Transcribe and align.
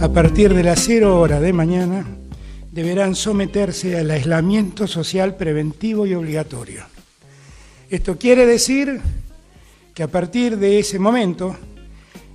A 0.00 0.12
partir 0.12 0.54
de 0.54 0.62
las 0.62 0.80
0 0.80 1.20
horas 1.20 1.40
de 1.40 1.52
mañana 1.52 2.04
deberán 2.72 3.14
someterse 3.14 3.98
al 3.98 4.10
aislamiento 4.10 4.86
social 4.86 5.36
preventivo 5.36 6.06
y 6.06 6.14
obligatorio. 6.14 6.84
Esto 7.90 8.18
quiere 8.18 8.46
decir 8.46 9.00
que 9.94 10.02
a 10.02 10.08
partir 10.08 10.56
de 10.56 10.78
ese 10.78 10.98
momento 10.98 11.56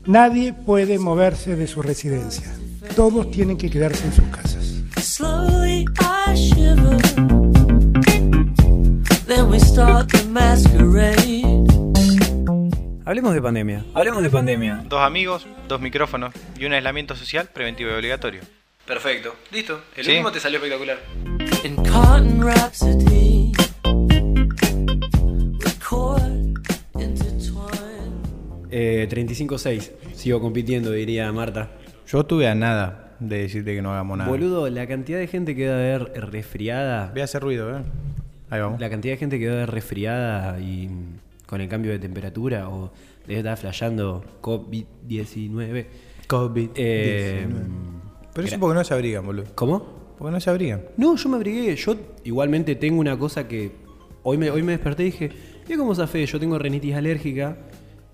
nadie 0.05 0.53
puede 0.53 0.99
moverse 0.99 1.55
de 1.55 1.67
su 1.67 1.81
residencia. 1.81 2.53
Todos 2.95 3.31
tienen 3.31 3.57
que 3.57 3.69
quedarse 3.69 4.05
en 4.05 4.13
sus 4.13 4.25
casas. 4.25 4.83
Hablemos 13.05 13.33
de 13.35 13.41
pandemia. 13.41 13.85
Hablemos 13.93 14.23
de 14.23 14.29
pandemia. 14.31 14.83
Dos 14.89 14.99
amigos, 15.01 15.45
dos 15.67 15.79
micrófonos 15.79 16.33
y 16.59 16.65
un 16.65 16.73
aislamiento 16.73 17.15
social 17.15 17.47
preventivo 17.53 17.91
y 17.91 17.93
obligatorio. 17.93 18.41
Perfecto. 18.87 19.35
Listo. 19.51 19.81
El 19.95 20.03
Sí. 20.05 20.11
último 20.11 20.31
te 20.31 20.39
salió 20.39 20.57
espectacular. 20.57 20.97
In 21.63 21.75
cotton 21.75 22.41
rhapsody. 22.43 23.51
Record 25.59 26.23
intertwined. 26.99 28.67
Eh, 28.71 29.07
35-6. 29.09 29.91
Sigo 30.15 30.41
compitiendo, 30.41 30.89
diría 30.91 31.31
Marta. 31.31 31.69
Yo 32.07 32.21
estuve 32.21 32.47
a 32.47 32.55
nada 32.55 33.15
de 33.19 33.43
decirte 33.43 33.75
que 33.75 33.81
no 33.81 33.91
hagamos 33.93 34.17
nada. 34.17 34.29
Boludo, 34.29 34.67
la 34.69 34.87
cantidad 34.87 35.19
de 35.19 35.27
gente 35.27 35.55
que 35.55 35.67
debe 35.67 35.93
haber 35.93 36.29
resfriada. 36.31 37.11
Voy 37.11 37.21
a 37.21 37.25
hacer 37.25 37.41
ruido, 37.43 37.77
¿eh? 37.77 37.83
Ahí 38.49 38.61
vamos. 38.61 38.79
La 38.79 38.89
cantidad 38.89 39.13
de 39.13 39.17
gente 39.17 39.39
que 39.39 39.45
debe 39.45 39.57
haber 39.57 39.71
resfriada 39.71 40.59
y 40.59 40.87
mm, 40.87 41.19
con 41.45 41.61
el 41.61 41.69
cambio 41.69 41.91
de 41.91 41.99
temperatura 41.99 42.69
o 42.69 42.91
debe 43.27 43.39
estar 43.39 43.57
flasheando 43.57 44.23
COVID-19. 44.41 45.85
COVID. 46.27 46.69
Eh, 46.75 47.47
Pero 48.33 48.47
eso 48.47 48.59
porque 48.59 48.75
no 48.75 48.83
se 48.83 48.93
abrigan, 48.93 49.25
boludo. 49.25 49.45
¿Cómo? 49.55 49.85
Porque 50.17 50.31
no 50.31 50.39
se 50.39 50.49
abrigan. 50.49 50.83
No, 50.97 51.15
yo 51.15 51.29
me 51.29 51.35
abrigué. 51.37 51.75
Yo 51.75 51.95
igualmente 52.23 52.75
tengo 52.75 52.99
una 52.99 53.17
cosa 53.17 53.47
que. 53.47 53.71
Hoy 54.23 54.37
me, 54.37 54.49
hoy 54.49 54.63
me 54.63 54.71
desperté 54.71 55.03
y 55.03 55.05
dije: 55.07 55.29
Mira 55.67 55.77
cómo 55.77 55.93
fe 56.07 56.25
Yo 56.25 56.39
tengo 56.39 56.57
rinitis 56.57 56.95
alérgica. 56.95 57.57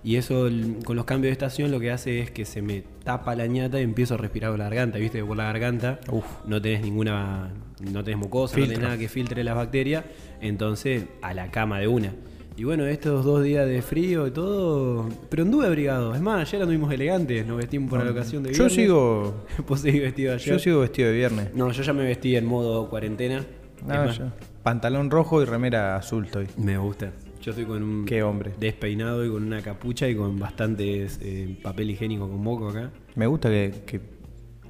Y 0.04 0.16
eso 0.16 0.48
el- 0.48 0.78
con 0.84 0.96
los 0.96 1.06
cambios 1.06 1.30
de 1.30 1.34
estación 1.34 1.70
lo 1.72 1.80
que 1.80 1.92
hace 1.92 2.20
es 2.22 2.32
que 2.32 2.44
se 2.46 2.62
me 2.62 2.84
tapa 3.04 3.36
la 3.36 3.46
ñata 3.48 3.80
y 3.80 3.84
empiezo 3.84 4.16
a 4.16 4.18
respirar 4.18 4.50
por 4.52 4.58
la 4.60 4.66
garganta. 4.66 4.98
¿Viste? 4.98 5.20
que 5.20 5.26
Por 5.26 5.38
la 5.38 5.44
garganta 5.46 6.00
no 6.48 6.62
tenés 6.62 6.82
ninguna. 6.82 7.50
No 7.92 8.04
tenés 8.04 8.20
mucosa, 8.20 8.58
no 8.58 8.64
tenés 8.66 8.80
nada 8.80 8.98
que 8.98 9.08
filtre 9.10 9.44
las 9.44 9.56
bacterias. 9.56 10.06
Entonces, 10.42 11.06
a 11.22 11.34
la 11.34 11.50
cama 11.52 11.80
de 11.80 11.88
una. 11.88 12.14
Y 12.58 12.64
bueno, 12.64 12.86
estos 12.86 13.24
dos 13.26 13.44
días 13.44 13.66
de 13.68 13.82
frío 13.82 14.28
y 14.28 14.32
todo. 14.32 15.08
Pero 15.30 15.44
anduve 15.44 15.66
abrigado. 15.68 16.14
Es 16.14 16.22
más, 16.22 16.42
ayer 16.48 16.62
anduvimos 16.62 16.92
elegantes. 16.94 17.46
Nos 17.48 17.58
vestimos 17.58 17.90
para 17.90 18.04
la 18.04 18.12
ocasión 18.12 18.44
de 18.44 18.50
Yo 18.52 18.66
viernes. 18.66 18.74
sigo. 18.76 19.46
Vos 19.68 19.80
seguís 19.80 20.02
vestido 20.02 20.34
ayer. 20.34 20.48
Yo 20.54 20.60
sigo 20.60 20.80
vestido 20.82 21.10
de 21.10 21.16
viernes. 21.16 21.54
No, 21.56 21.72
yo 21.72 21.82
ya 21.84 21.94
me 21.94 22.04
vestí 22.04 22.36
en 22.36 22.46
modo 22.46 22.90
cuarentena. 22.90 23.46
No, 23.88 23.88
más, 23.96 24.18
yo- 24.18 24.26
Pantalón 24.64 25.10
rojo 25.10 25.42
y 25.42 25.46
remera 25.46 25.96
azul 25.96 26.26
estoy. 26.26 26.48
Me 26.58 26.78
gusta. 26.78 27.12
Yo 27.42 27.52
estoy 27.52 27.66
con 27.66 27.82
un 27.82 28.06
Qué 28.06 28.22
hombre. 28.24 28.52
despeinado 28.60 29.26
y 29.26 29.30
con 29.30 29.44
una 29.44 29.62
capucha 29.62 30.08
y 30.08 30.16
con 30.16 30.38
bastantes 30.40 31.20
eh, 31.22 31.58
papel 31.64 31.90
higiénico 31.92 32.30
con 32.30 32.42
moco 32.42 32.70
acá. 32.70 32.92
Me 33.16 33.26
gusta 33.28 33.50
que, 33.50 33.74
que, 33.86 34.00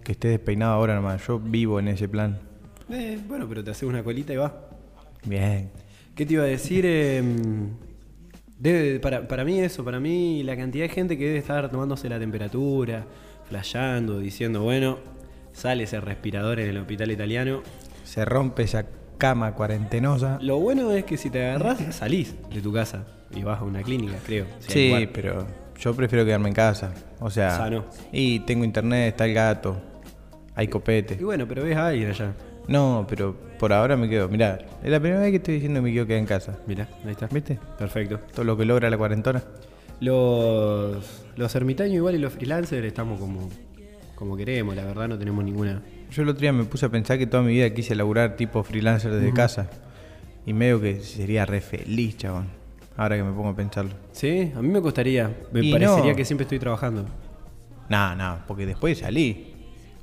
que 0.03 0.11
estés 0.13 0.31
despeinado 0.31 0.73
ahora 0.73 0.95
nomás. 0.95 1.25
Yo 1.27 1.37
vivo 1.39 1.79
en 1.79 1.89
ese 1.89 2.07
plan. 2.07 2.39
Eh, 2.89 3.19
bueno, 3.27 3.45
pero 3.49 3.63
te 3.63 3.71
haces 3.71 3.83
una 3.83 4.03
colita 4.03 4.33
y 4.33 4.37
va. 4.37 4.69
Bien. 5.25 5.69
¿Qué 6.15 6.25
te 6.25 6.33
iba 6.33 6.43
a 6.43 6.47
decir? 6.47 6.85
Eh, 6.87 7.21
debe- 8.57 8.99
para, 8.99 9.27
para 9.27 9.43
mí 9.43 9.59
eso, 9.59 9.83
para 9.83 9.99
mí 9.99 10.41
la 10.43 10.55
cantidad 10.55 10.85
de 10.85 10.89
gente 10.89 11.17
que 11.17 11.25
debe 11.25 11.39
estar 11.39 11.69
tomándose 11.69 12.07
la 12.09 12.19
temperatura, 12.19 13.05
flasheando, 13.49 14.19
diciendo, 14.19 14.63
bueno, 14.63 14.97
sale 15.51 15.83
ese 15.83 15.99
respirador 15.99 16.59
en 16.59 16.69
el 16.69 16.77
hospital 16.77 17.11
italiano. 17.11 17.61
Se 18.03 18.23
rompe 18.25 18.63
esa 18.63 18.85
cama 19.21 19.53
cuarentenosa. 19.53 20.39
Lo 20.41 20.57
bueno 20.57 20.91
es 20.93 21.05
que 21.05 21.15
si 21.15 21.29
te 21.29 21.45
agarras, 21.45 21.95
salís 21.95 22.33
de 22.51 22.59
tu 22.59 22.73
casa 22.73 23.05
y 23.29 23.43
vas 23.43 23.61
a 23.61 23.63
una 23.63 23.83
clínica, 23.83 24.15
creo. 24.25 24.47
si 24.57 24.71
Sí, 24.71 25.09
pero 25.13 25.45
yo 25.79 25.93
prefiero 25.95 26.25
quedarme 26.25 26.49
en 26.49 26.55
casa. 26.55 26.91
O 27.19 27.29
sea. 27.29 27.55
Sano. 27.55 27.85
Y 28.11 28.39
tengo 28.39 28.65
internet, 28.65 29.09
está 29.09 29.25
el 29.25 29.35
gato. 29.35 29.79
Hay 30.55 30.67
copete. 30.67 31.17
Y 31.19 31.23
bueno, 31.23 31.47
pero 31.47 31.63
ves 31.63 31.77
a 31.77 31.89
alguien 31.89 32.09
allá. 32.09 32.33
No, 32.67 33.05
pero 33.07 33.35
por 33.59 33.71
ahora 33.71 33.95
me 33.95 34.09
quedo. 34.09 34.27
Mirá, 34.27 34.57
es 34.83 34.89
la 34.89 34.99
primera 34.99 35.21
vez 35.21 35.29
que 35.29 35.37
estoy 35.37 35.53
diciendo 35.53 35.81
que 35.81 35.83
me 35.83 35.91
quiero 35.91 36.07
quedar 36.07 36.19
en 36.19 36.25
casa. 36.25 36.57
Mirá, 36.65 36.87
ahí 37.05 37.11
está. 37.11 37.27
¿Viste? 37.27 37.59
Perfecto. 37.77 38.19
Todo 38.33 38.43
lo 38.43 38.57
que 38.57 38.65
logra 38.65 38.89
la 38.89 38.97
cuarentona. 38.97 39.43
Los, 39.99 41.25
los 41.35 41.55
ermitaños 41.55 41.93
igual 41.93 42.15
y 42.15 42.17
los 42.17 42.33
freelancers 42.33 42.87
estamos 42.87 43.19
como, 43.19 43.49
como 44.15 44.35
queremos, 44.35 44.75
la 44.75 44.83
verdad 44.83 45.07
no 45.07 45.19
tenemos 45.19 45.43
ninguna. 45.43 45.79
Yo 46.11 46.23
el 46.23 46.29
otro 46.29 46.41
día 46.41 46.51
me 46.51 46.65
puse 46.65 46.85
a 46.85 46.89
pensar 46.89 47.17
que 47.17 47.25
toda 47.25 47.41
mi 47.41 47.53
vida 47.53 47.69
quise 47.73 47.95
laburar 47.95 48.35
tipo 48.35 48.63
freelancer 48.63 49.13
desde 49.13 49.33
casa. 49.33 49.69
Y 50.45 50.53
medio 50.53 50.81
que 50.81 50.99
sería 50.99 51.45
re 51.45 51.61
feliz, 51.61 52.17
chabón. 52.17 52.47
Ahora 52.97 53.15
que 53.15 53.23
me 53.23 53.31
pongo 53.31 53.49
a 53.49 53.55
pensarlo. 53.55 53.91
¿Sí? 54.11 54.51
A 54.55 54.61
mí 54.61 54.67
me 54.67 54.81
costaría. 54.81 55.31
Me 55.53 55.61
Y 55.61 55.71
parecería 55.71 56.11
no. 56.11 56.15
que 56.15 56.25
siempre 56.25 56.43
estoy 56.43 56.59
trabajando. 56.59 57.05
Nah, 57.87 58.15
nah, 58.15 58.37
porque 58.47 58.65
después 58.65 58.97
salí. 58.99 59.53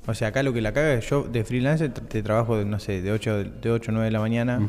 O 0.07 0.13
sea, 0.15 0.29
acá 0.29 0.41
lo 0.41 0.51
que 0.51 0.61
la 0.61 0.73
caga 0.73 0.93
es 0.93 1.07
yo 1.07 1.23
de 1.23 1.43
freelancer 1.43 1.91
te, 1.93 2.23
trabajo, 2.23 2.57
de, 2.57 2.65
no 2.65 2.79
sé, 2.79 3.01
de 3.03 3.11
8, 3.11 3.43
de 3.61 3.71
8 3.71 3.91
9 3.91 4.05
de 4.05 4.11
la 4.11 4.19
mañana 4.19 4.59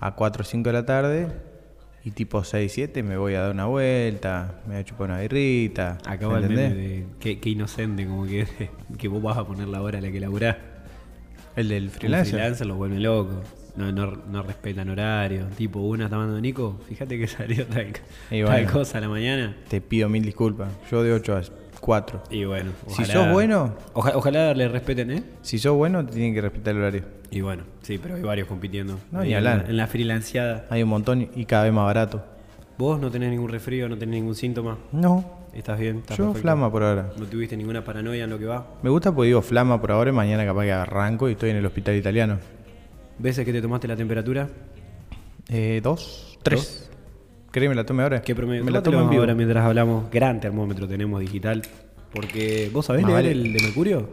a 0.00 0.14
4 0.14 0.42
o 0.42 0.44
5 0.44 0.68
de 0.68 0.72
la 0.72 0.86
tarde. 0.86 1.28
Y 2.04 2.12
tipo 2.12 2.42
6, 2.42 2.72
7 2.72 3.02
me 3.02 3.18
voy 3.18 3.34
a 3.34 3.42
dar 3.42 3.50
una 3.50 3.66
vuelta, 3.66 4.60
me 4.66 4.74
voy 4.74 4.80
a 4.80 4.84
chupar 4.84 5.10
una 5.10 5.20
birrita. 5.20 5.98
Acabo 6.06 6.32
¿me 6.34 6.38
el 6.38 6.48
meme 6.48 6.74
de 6.74 7.06
qué, 7.20 7.38
qué 7.38 7.50
inocente, 7.50 8.06
como 8.06 8.24
que, 8.24 8.46
que 8.98 9.08
vos 9.08 9.22
vas 9.22 9.36
a 9.36 9.46
poner 9.46 9.68
la 9.68 9.82
hora 9.82 9.98
a 9.98 10.00
la 10.00 10.10
que 10.10 10.20
laburás. 10.20 10.56
El 11.58 11.68
del 11.68 11.90
freelancer. 11.90 12.34
freelancer 12.34 12.66
los 12.66 12.76
vuelve 12.76 12.98
loco. 13.00 13.40
No, 13.76 13.92
no, 13.92 14.10
no 14.28 14.42
respetan 14.42 14.90
horario. 14.90 15.46
Tipo, 15.56 15.80
una 15.80 16.04
está 16.06 16.16
mandando 16.16 16.40
Nico, 16.40 16.80
fíjate 16.88 17.18
que 17.18 17.26
salió 17.28 17.64
tal, 17.66 17.88
Y 18.30 18.42
tal 18.42 18.44
bueno. 18.44 18.72
cosa 18.72 18.98
a 18.98 19.00
la 19.00 19.08
mañana. 19.08 19.56
Te 19.68 19.80
pido 19.80 20.08
mil 20.08 20.24
disculpas. 20.24 20.68
Yo 20.90 21.02
de 21.02 21.12
8 21.12 21.36
a 21.36 21.42
4. 21.80 22.22
Y 22.30 22.44
bueno, 22.44 22.72
Si 22.88 23.04
sos 23.04 23.30
bueno- 23.32 23.76
Oja- 23.94 24.16
ojalá 24.16 24.52
le 24.54 24.66
respeten, 24.68 25.10
¿eh? 25.12 25.22
Si 25.42 25.58
sos 25.58 25.76
bueno, 25.76 26.04
te 26.04 26.12
tienen 26.12 26.34
que 26.34 26.40
respetar 26.40 26.74
el 26.74 26.80
horario. 26.80 27.02
Y 27.30 27.40
bueno, 27.40 27.62
sí, 27.82 27.98
pero 28.02 28.16
hay 28.16 28.22
varios 28.22 28.48
compitiendo. 28.48 28.98
No, 29.12 29.22
ni 29.22 29.34
hablar. 29.34 29.66
En 29.68 29.76
la 29.76 29.86
freelanceada. 29.86 30.66
Hay 30.70 30.82
un 30.82 30.88
montón 30.88 31.28
y 31.34 31.44
cada 31.44 31.64
vez 31.64 31.72
más 31.72 31.84
barato. 31.84 32.24
¿Vos 32.78 33.00
no 33.00 33.10
tenés 33.10 33.30
ningún 33.30 33.48
resfrío, 33.50 33.88
no 33.88 33.98
tenés 33.98 34.14
ningún 34.14 34.36
síntoma? 34.36 34.78
No, 34.92 35.38
¿Estás 35.52 35.80
bien? 35.80 35.98
¿Estás 35.98 36.16
yo 36.16 36.26
perfecto? 36.26 36.42
flama 36.42 36.70
por 36.70 36.84
ahora. 36.84 37.10
¿No 37.18 37.26
tuviste 37.26 37.56
ninguna 37.56 37.82
paranoia 37.82 38.22
en 38.22 38.30
lo 38.30 38.38
que 38.38 38.44
va? 38.44 38.78
Me 38.82 38.90
gusta 38.90 39.12
porque 39.12 39.26
digo 39.26 39.42
flama 39.42 39.80
por 39.80 39.90
ahora 39.90 40.10
y 40.10 40.12
mañana 40.12 40.44
capaz 40.44 40.62
que 40.62 40.72
arranco 40.72 41.28
y 41.28 41.32
estoy 41.32 41.50
en 41.50 41.56
el 41.56 41.66
hospital 41.66 41.96
italiano. 41.96 42.38
¿Veces 43.18 43.44
que 43.44 43.52
te 43.52 43.60
tomaste 43.60 43.88
la 43.88 43.96
temperatura? 43.96 44.48
Eh, 45.48 45.80
¿Dos? 45.82 46.38
¿Tres? 46.44 46.88
¿Querés 47.50 47.64
que 47.66 47.68
me 47.70 47.74
la 47.74 47.84
tome 47.84 48.04
ahora? 48.04 48.22
¿Qué 48.22 48.34
promedio? 48.36 48.64
Me 48.64 48.70
la 48.70 48.82
tomo 48.82 49.00
en 49.00 49.10
vivo. 49.10 49.22
ahora 49.22 49.34
mientras 49.34 49.64
hablamos. 49.64 50.08
Gran 50.12 50.38
termómetro 50.38 50.86
tenemos 50.86 51.20
digital. 51.20 51.62
Porque, 52.12 52.70
¿vos 52.72 52.86
sabés 52.86 53.02
leer 53.02 53.14
vale. 53.14 53.32
el 53.32 53.52
de 53.52 53.62
mercurio? 53.62 54.08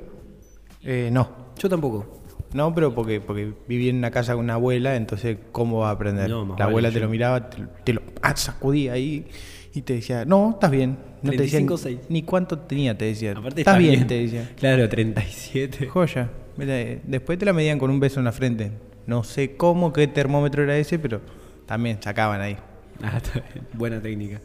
Eh, 0.81 1.09
no. 1.11 1.29
Yo 1.59 1.69
tampoco. 1.69 2.23
No, 2.55 2.73
pero 2.73 2.95
porque, 2.95 3.19
porque 3.21 3.51
viví 3.67 3.89
en 3.89 3.97
una 3.97 4.11
casa 4.11 4.33
con 4.33 4.45
una 4.45 4.53
abuela, 4.55 4.95
entonces 4.95 5.37
¿cómo 5.51 5.79
va 5.79 5.89
a 5.89 5.91
aprender? 5.91 6.29
No, 6.29 6.55
la 6.57 6.65
abuela 6.65 6.87
vale, 6.87 6.93
te 6.93 6.99
yo- 6.99 7.05
lo 7.05 7.11
miraba, 7.11 7.49
te, 7.49 7.57
te 7.83 7.93
lo 7.93 8.01
ah, 8.21 8.35
sacudía 8.35 8.93
ahí 8.93 9.25
y 9.73 9.81
te 9.81 9.93
decía, 9.95 10.23
no, 10.25 10.51
estás 10.51 10.71
bien. 10.71 10.97
No 11.21 11.31
te 11.31 11.37
decía 11.37 11.59
35, 11.59 12.05
ni- 12.09 12.23
cuánto 12.23 12.57
tenía, 12.59 12.97
te 12.97 13.05
decía. 13.05 13.31
Aparte 13.33 13.61
estás 13.61 13.75
está 13.75 13.77
bien, 13.77 14.07
te 14.07 14.21
decía. 14.21 14.49
Claro, 14.57 14.87
37. 14.87 15.87
Joya. 15.87 16.29
Eh, 16.59 17.01
Después 17.03 17.37
te 17.37 17.45
la 17.45 17.51
medían 17.51 17.77
con 17.77 17.89
un 17.91 17.99
beso 17.99 18.19
en 18.19 18.25
la 18.25 18.31
frente. 18.31 18.71
No 19.05 19.23
sé 19.25 19.55
cómo, 19.57 19.91
qué 19.91 20.07
termómetro 20.07 20.63
era 20.63 20.77
ese, 20.77 20.97
pero 20.97 21.19
también 21.65 22.01
sacaban 22.01 22.39
ahí. 22.41 22.55
Ah, 23.03 23.17
está 23.17 23.33
bien. 23.53 23.67
Buena 23.73 24.01
técnica. 24.01 24.39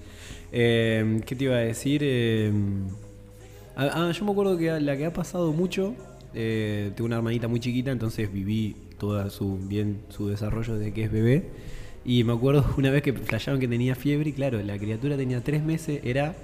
Eh, 0.51 1.21
¿Qué 1.25 1.37
te 1.37 1.45
iba 1.45 1.55
a 1.55 1.61
decir? 1.61 2.01
Eh, 2.03 2.51
ah, 3.77 3.89
ah, 3.93 4.11
yo 4.13 4.25
me 4.25 4.33
acuerdo 4.33 4.59
que 4.59 4.81
la 4.81 4.97
que 4.97 5.07
ha 5.07 5.13
pasado 5.13 5.53
mucho, 5.53 5.95
eh, 6.35 6.93
tengo 6.95 7.07
una 7.07 7.17
hermanita 7.17 7.49
muy 7.49 7.61
chiquita, 7.61 7.91
entonces 7.91 8.33
viví 8.33 8.77
toda 8.99 9.31
su 9.31 9.59
bien 9.59 10.03
su 10.11 10.29
desarrollo 10.29 10.77
desde 10.79 10.93
que 10.93 11.05
es 11.05 11.13
bebé. 11.13 11.49
Y 12.05 12.25
me 12.25 12.33
acuerdo 12.33 12.65
una 12.79 12.91
vez 12.91 13.03
que 13.03 13.13
flashearon 13.13 13.61
que 13.61 13.69
tenía 13.69 13.95
fiebre 13.95 14.31
y 14.31 14.33
claro, 14.33 14.63
la 14.63 14.79
criatura 14.79 15.17
tenía 15.17 15.43
tres 15.43 15.63
meses, 15.63 16.01
era 16.05 16.35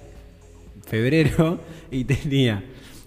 febrero 0.87 1.61
y 1.91 2.05
tenía 2.05 2.65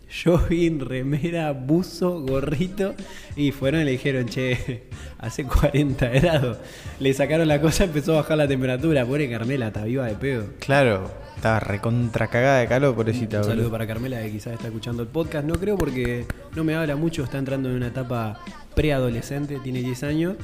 jogging, 0.09 0.79
remera, 0.79 1.51
buzo, 1.51 2.21
gorrito 2.21 2.95
y 3.35 3.51
fueron 3.51 3.81
y 3.81 3.85
le 3.85 3.91
dijeron, 3.91 4.25
che, 4.25 4.83
hace 5.19 5.43
40 5.45 6.09
grados. 6.09 6.57
Le 6.99 7.13
sacaron 7.13 7.47
la 7.47 7.61
cosa, 7.61 7.85
empezó 7.85 8.13
a 8.13 8.17
bajar 8.17 8.37
la 8.37 8.47
temperatura. 8.47 9.05
Pobre 9.05 9.29
Carmela, 9.29 9.67
está 9.67 9.83
viva 9.83 10.05
de 10.05 10.15
pedo. 10.15 10.45
Claro, 10.59 11.11
estaba 11.35 11.59
recontra 11.59 12.27
cagada 12.27 12.59
de 12.59 12.67
calor, 12.67 12.95
pobrecita. 12.95 13.39
Un 13.39 13.45
saludo 13.45 13.71
para 13.71 13.87
Carmela 13.87 14.21
que 14.21 14.31
quizás 14.31 14.53
está 14.53 14.67
escuchando 14.67 15.03
el 15.03 15.09
podcast. 15.09 15.45
No 15.45 15.55
creo 15.55 15.77
porque 15.77 16.25
no 16.55 16.63
me 16.63 16.75
habla 16.75 16.95
mucho, 16.95 17.23
está 17.23 17.37
entrando 17.37 17.69
en 17.69 17.75
una 17.75 17.87
etapa 17.87 18.41
preadolescente, 18.75 19.59
tiene 19.59 19.81
10 19.81 20.03
años. 20.03 20.35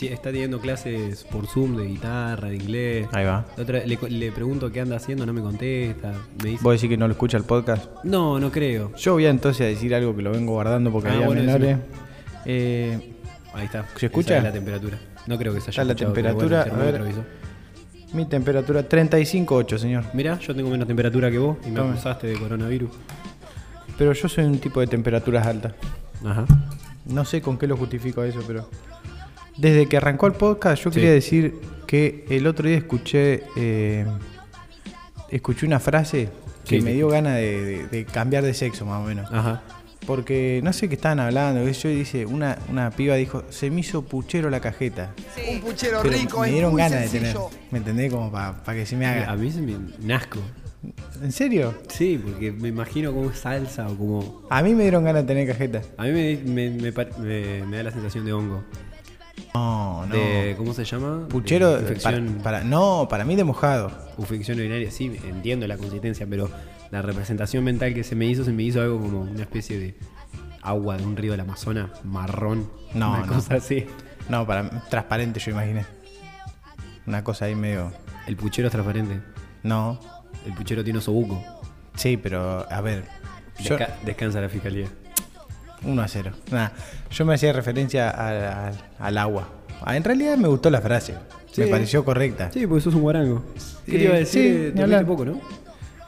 Está 0.00 0.30
teniendo 0.30 0.60
clases 0.60 1.24
por 1.24 1.46
Zoom 1.46 1.76
de 1.76 1.86
guitarra, 1.86 2.48
de 2.48 2.56
inglés. 2.56 3.08
Ahí 3.12 3.24
va. 3.24 3.46
La 3.56 3.62
otra- 3.62 3.84
le, 3.86 3.98
le 4.08 4.32
pregunto 4.32 4.70
qué 4.72 4.80
anda 4.80 4.96
haciendo, 4.96 5.24
no 5.26 5.32
me 5.32 5.40
contesta. 5.40 6.12
Me 6.42 6.50
dice, 6.50 6.62
¿Vos 6.62 6.74
decís 6.74 6.88
que 6.90 6.96
no 6.96 7.06
lo 7.06 7.12
escucha 7.12 7.36
el 7.36 7.44
podcast? 7.44 7.86
no, 8.04 8.38
no 8.40 8.50
creo. 8.50 8.92
Yo 8.96 9.12
voy 9.14 9.26
a 9.26 9.30
entonces 9.30 9.62
a 9.62 9.64
decir 9.64 9.94
algo 9.94 10.14
que 10.16 10.22
lo 10.22 10.32
vengo 10.32 10.52
guardando 10.52 10.90
porque 10.92 11.08
Ah, 11.08 11.12
había 11.14 11.26
bueno, 11.26 11.42
menores. 11.42 11.78
Eh, 12.44 13.12
Ahí 13.54 13.64
está. 13.64 13.86
¿Se 13.96 14.06
escucha? 14.06 14.36
Es 14.36 14.42
la 14.44 14.52
temperatura. 14.52 14.98
No 15.26 15.38
creo 15.38 15.54
que 15.54 15.60
se 15.60 15.70
haya 15.70 15.82
Está 15.82 15.92
la 15.94 15.96
temperatura, 15.96 16.64
bueno, 16.68 16.82
a 16.82 16.84
ver. 16.92 17.02
mi 18.12 18.26
temperatura 18.26 18.86
35.8, 18.88 19.78
señor. 19.78 20.04
Mirá, 20.12 20.38
yo 20.38 20.54
tengo 20.54 20.68
menos 20.70 20.86
temperatura 20.86 21.30
que 21.30 21.38
vos 21.38 21.56
y 21.66 21.70
me 21.70 21.76
Tome. 21.76 21.90
acusaste 21.92 22.26
de 22.26 22.34
coronavirus. 22.38 22.90
Pero 23.98 24.12
yo 24.12 24.28
soy 24.28 24.44
un 24.44 24.58
tipo 24.58 24.80
de 24.80 24.86
temperaturas 24.88 25.46
altas. 25.46 25.72
Ajá. 26.24 26.44
No 27.06 27.24
sé 27.24 27.40
con 27.40 27.56
qué 27.56 27.66
lo 27.66 27.76
justifico 27.76 28.22
eso, 28.24 28.40
pero. 28.46 28.68
Desde 29.58 29.86
que 29.86 29.96
arrancó 29.96 30.26
el 30.26 30.34
podcast, 30.34 30.82
yo 30.84 30.90
Sí. 30.90 30.96
quería 30.96 31.12
decir 31.12 31.54
que 31.86 32.24
el 32.30 32.46
otro 32.46 32.68
día 32.68 32.76
escuché. 32.78 33.42
eh, 33.56 34.04
escuché 35.30 35.66
una 35.66 35.80
frase 35.80 36.28
que 36.64 36.78
Sí, 36.78 36.82
me 36.84 36.90
sí. 36.90 36.96
dio 36.96 37.08
ganas 37.08 37.36
de, 37.36 37.64
de- 37.64 37.86
de 37.88 38.04
cambiar 38.04 38.44
de 38.44 38.54
sexo, 38.54 38.84
más 38.86 39.02
o 39.02 39.06
menos. 39.06 39.28
Ajá. 39.32 39.62
Porque 40.06 40.60
no 40.62 40.72
sé 40.72 40.88
qué 40.88 40.94
estaban 40.94 41.18
hablando. 41.18 41.68
Yo 41.68 41.88
dice, 41.88 42.26
una, 42.26 42.58
una 42.70 42.90
piba 42.90 43.16
dijo, 43.16 43.42
se 43.50 43.70
me 43.70 43.80
hizo 43.80 44.02
puchero 44.02 44.50
la 44.50 44.60
cajeta. 44.60 45.12
Un 45.50 45.60
puchero 45.60 45.98
Pero 46.02 46.14
rico, 46.14 46.40
me 46.42 46.46
es 46.48 46.52
dieron 46.52 46.72
muy 46.72 46.80
ganas 46.80 47.00
de 47.12 47.18
tener. 47.18 47.36
¿Me 47.72 47.78
entendés? 47.78 48.12
Como 48.12 48.30
para 48.30 48.62
que 48.72 48.86
se 48.86 48.96
me 48.96 49.06
A 49.06 49.12
haga. 49.30 49.36
mí 49.36 49.50
se 49.50 49.60
me 49.62 49.74
nazco. 50.00 50.38
¿En 51.20 51.32
serio? 51.32 51.74
Sí, 51.88 52.20
porque 52.24 52.52
me 52.52 52.68
imagino 52.68 53.12
como 53.12 53.32
salsa 53.32 53.88
o 53.88 53.96
como. 53.96 54.42
A 54.48 54.62
mí 54.62 54.74
me 54.76 54.82
dieron 54.84 55.02
ganas 55.02 55.22
de 55.22 55.26
tener 55.26 55.48
cajeta. 55.48 55.82
A 55.96 56.04
mí 56.04 56.12
me, 56.12 56.36
me, 56.44 56.70
me 56.70 56.92
par- 56.92 57.18
me- 57.18 57.64
me 57.66 57.78
da 57.78 57.82
la 57.84 57.90
sensación 57.90 58.24
de 58.24 58.32
hongo. 58.32 58.62
No, 59.56 60.06
no. 60.06 60.14
De, 60.14 60.54
¿Cómo 60.56 60.72
se 60.74 60.84
llama? 60.84 61.26
Puchero, 61.28 61.74
De 61.74 61.80
infección, 61.82 62.26
para, 62.42 62.58
para- 62.58 62.64
no, 62.64 63.06
para 63.08 63.24
mí 63.24 63.36
de 63.36 63.44
mojado. 63.44 63.90
infección 64.18 64.58
urinaria. 64.58 64.90
Sí, 64.90 65.18
entiendo 65.28 65.66
la 65.66 65.76
consistencia, 65.78 66.26
pero 66.28 66.50
la 66.90 67.02
representación 67.02 67.64
mental 67.64 67.94
que 67.94 68.04
se 68.04 68.14
me 68.14 68.26
hizo, 68.26 68.44
se 68.44 68.52
me 68.52 68.62
hizo 68.62 68.80
algo 68.80 69.00
como 69.00 69.22
una 69.22 69.42
especie 69.42 69.78
de 69.78 69.96
agua 70.62 70.96
de 70.96 71.04
un 71.04 71.16
río 71.16 71.32
del 71.32 71.40
Amazonas, 71.40 71.90
marrón. 72.04 72.70
No, 72.94 73.10
una 73.12 73.26
no. 73.26 73.32
cosa 73.32 73.54
así. 73.54 73.86
No, 74.28 74.46
para 74.46 74.68
transparente 74.88 75.40
yo 75.40 75.52
imaginé. 75.52 75.84
Una 77.06 77.22
cosa 77.22 77.44
ahí 77.44 77.54
medio. 77.54 77.92
El 78.26 78.36
puchero 78.36 78.68
es 78.68 78.72
transparente. 78.72 79.20
No. 79.62 79.98
El 80.44 80.52
puchero 80.54 80.82
tiene 80.84 80.98
osobuco. 80.98 81.42
Sí, 81.94 82.16
pero 82.16 82.66
a 82.70 82.80
ver. 82.80 83.04
Yo, 83.60 83.78
Desca- 83.78 83.94
descansa 84.04 84.40
la 84.40 84.48
fiscalía. 84.48 84.86
1 85.84 86.02
a 86.02 86.08
0. 86.08 86.30
Nada, 86.50 86.72
yo 87.10 87.24
me 87.24 87.34
hacía 87.34 87.52
referencia 87.52 88.10
al, 88.98 89.18
agua. 89.18 89.48
Ah, 89.82 89.96
en 89.96 90.04
realidad 90.04 90.36
me 90.36 90.48
gustó 90.48 90.70
la 90.70 90.80
frase. 90.80 91.14
Me 91.56 91.66
pareció 91.68 92.04
correcta. 92.04 92.50
Sí, 92.52 92.66
porque 92.66 92.82
sos 92.82 92.94
un 92.94 93.00
guarango. 93.02 93.42
¿Qué 93.86 93.96
Eh, 93.96 93.98
te 93.98 94.04
iba 94.04 94.14
a 94.14 94.18
decir? 94.18 94.42
sí, 94.42 94.48
Eh, 94.48 94.52
ni 94.52 94.58
dormiste 94.80 94.82
hablar. 94.82 95.06
poco, 95.06 95.24
¿no? 95.24 95.40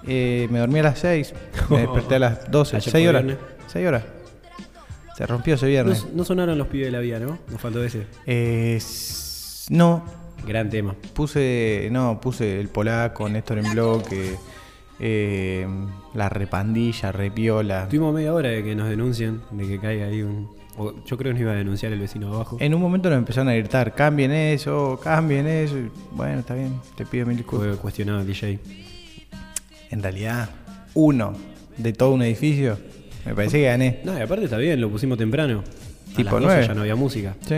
Eh, 0.06 0.46
me 0.50 0.58
dormí 0.58 0.78
a 0.80 0.82
las 0.84 0.98
6. 0.98 1.32
Me 1.70 1.78
desperté 1.78 2.14
a 2.16 2.18
las 2.18 2.50
12. 2.50 2.76
Ayer 2.76 2.92
6 2.92 2.92
fue 2.92 3.08
horas. 3.08 3.24
viernes. 3.24 3.46
6 3.68 3.86
horas. 3.88 4.02
Se 5.16 5.26
rompió 5.26 5.54
ese 5.54 5.64
No, 5.66 5.70
viernes. 5.70 6.06
no 6.14 6.24
sonaron 6.24 6.56
los 6.58 6.68
pibes 6.68 6.86
de 6.86 6.92
la 6.92 7.00
vida, 7.00 7.18
¿no? 7.18 7.38
Nos 7.50 7.60
faltó 7.60 7.82
ese. 7.82 8.06
Eh, 8.26 8.74
s- 8.76 9.66
no, 9.74 10.04
Gran 10.46 10.70
tema. 10.70 10.94
Puse, 11.14 11.88
no, 11.90 12.20
puse 12.20 12.60
el 12.60 12.68
polaco, 12.68 13.28
Néstor 13.28 13.58
en 13.58 13.72
bloque, 13.72 14.36
eh, 15.00 15.66
la 16.14 16.28
repandilla, 16.28 17.12
repiola. 17.12 17.88
Tuvimos 17.88 18.14
media 18.14 18.34
hora 18.34 18.48
de 18.48 18.64
que 18.64 18.74
nos 18.74 18.88
denuncien, 18.88 19.40
de 19.50 19.66
que 19.66 19.78
caiga 19.78 20.06
ahí 20.06 20.22
un. 20.22 20.48
o 20.76 20.92
yo 21.04 21.16
creo 21.16 21.30
que 21.30 21.34
nos 21.34 21.40
iba 21.40 21.52
a 21.52 21.56
denunciar 21.56 21.92
el 21.92 22.00
vecino 22.00 22.34
abajo. 22.34 22.56
En 22.60 22.74
un 22.74 22.80
momento 22.80 23.08
nos 23.08 23.18
empezaron 23.18 23.48
a 23.48 23.54
gritar, 23.54 23.94
cambien 23.94 24.32
eso, 24.32 24.98
cambien 25.02 25.46
eso. 25.46 25.78
Y, 25.78 25.90
bueno, 26.12 26.40
está 26.40 26.54
bien, 26.54 26.80
te 26.96 27.06
pido 27.06 27.26
mil 27.26 27.36
disculpas. 27.36 27.68
Fue 27.68 27.76
cuestionado 27.76 28.20
el 28.20 28.26
DJ. 28.26 28.58
En 29.90 30.02
realidad, 30.02 30.50
uno 30.94 31.32
de 31.76 31.92
todo 31.92 32.12
un 32.12 32.22
edificio, 32.22 32.78
me 33.24 33.34
parece 33.34 33.58
que 33.58 33.64
gané. 33.64 34.00
No, 34.04 34.18
y 34.18 34.20
aparte 34.20 34.44
está 34.44 34.58
bien, 34.58 34.80
lo 34.80 34.90
pusimos 34.90 35.16
temprano. 35.16 35.62
Tipo 36.16 36.36
a 36.36 36.40
las 36.40 36.42
12 36.42 36.46
nueve. 36.46 36.66
ya 36.66 36.74
no 36.74 36.80
había 36.80 36.96
música. 36.96 37.36
Sí. 37.42 37.54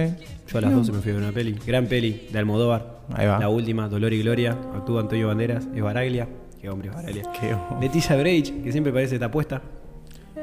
Yo 0.53 0.59
a 0.59 0.61
las 0.61 0.73
12 0.73 0.93
me 0.93 0.99
fui 0.99 1.13
a 1.13 1.15
ver 1.15 1.23
una 1.23 1.33
peli. 1.33 1.57
Gran 1.67 1.87
peli 1.87 2.29
de 2.31 2.39
Almodóvar. 2.39 3.01
Ahí 3.15 3.27
va. 3.27 3.39
La 3.39 3.49
última, 3.49 3.89
Dolor 3.89 4.13
y 4.13 4.23
Gloria. 4.23 4.53
Actúa 4.75 5.01
Antonio 5.01 5.29
Banderas. 5.29 5.67
Es 5.75 5.83
Baraglia. 5.83 6.29
Qué 6.61 6.69
hombre 6.69 6.89
es 6.89 6.95
Baraglia. 6.95 7.23
Qué 7.41 7.55
hombre. 7.55 7.87
Leticia 7.89 8.17
Breich, 8.17 8.63
que 8.63 8.73
siempre 8.73 8.93
parece 8.93 9.15
estar 9.15 9.31
puesta. 9.31 9.63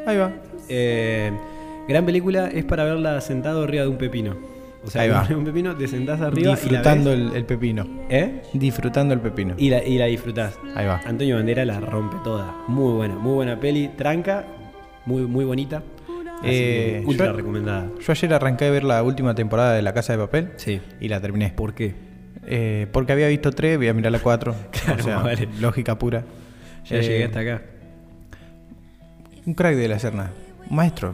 Ahí 0.05 0.17
va. 0.17 0.31
Eh, 0.69 1.31
gran 1.87 2.05
película 2.05 2.47
es 2.47 2.65
para 2.65 2.83
verla 2.83 3.19
sentado 3.21 3.63
arriba 3.63 3.83
de 3.83 3.89
un 3.89 3.97
pepino. 3.97 4.35
O 4.83 4.89
sea, 4.89 5.01
Ahí 5.03 5.09
va. 5.09 5.27
un 5.35 5.43
pepino, 5.43 5.75
te 5.75 5.87
sentás 5.87 6.21
arriba 6.21 6.51
Disfrutando 6.51 7.13
y 7.13 7.17
la 7.17 7.23
ves. 7.23 7.31
el, 7.31 7.37
el 7.37 7.45
pepino. 7.45 7.87
¿Eh? 8.09 8.41
Disfrutando 8.53 9.13
el 9.13 9.19
pepino. 9.19 9.55
Y 9.57 9.69
la, 9.69 9.83
y 9.83 9.97
la 9.97 10.05
disfrutás. 10.05 10.57
Ahí 10.75 10.85
va. 10.87 11.01
Antonio 11.05 11.35
Bandera 11.35 11.65
la 11.65 11.79
rompe 11.79 12.17
toda. 12.23 12.55
Muy 12.67 12.93
buena, 12.93 13.15
muy 13.15 13.33
buena 13.33 13.59
peli. 13.59 13.89
Tranca, 13.97 14.45
muy, 15.05 15.23
muy 15.23 15.45
bonita. 15.45 15.83
Eh, 16.43 17.03
ultra 17.05 17.27
yo- 17.27 17.33
recomendada. 17.33 17.89
Yo 17.99 18.11
ayer 18.11 18.33
arranqué 18.33 18.65
a 18.65 18.69
ver 18.71 18.83
la 18.83 19.01
última 19.03 19.33
temporada 19.35 19.73
de 19.73 19.81
La 19.81 19.93
Casa 19.93 20.13
de 20.13 20.19
Papel 20.19 20.51
Sí. 20.57 20.79
y 20.99 21.07
la 21.09 21.19
terminé. 21.19 21.51
¿Por 21.55 21.73
qué? 21.73 21.95
Eh, 22.49 22.87
porque 22.93 23.11
había 23.11 23.27
visto 23.27 23.51
tres, 23.51 23.77
voy 23.77 23.87
a 23.89 23.93
mirar 23.93 24.11
la 24.11 24.19
cuatro. 24.19 24.55
Claro, 24.71 24.99
o 25.01 25.03
sea, 25.03 25.17
vale. 25.19 25.47
lógica 25.59 25.97
pura. 25.99 26.23
Ya 26.85 26.97
Eh, 26.97 27.01
llegué 27.03 27.25
hasta 27.25 27.39
acá. 27.41 27.61
Un 29.45 29.53
crack 29.53 29.75
de 29.75 29.87
la 29.87 29.99
Serna. 29.99 30.31
Un 30.69 30.75
maestro. 30.75 31.13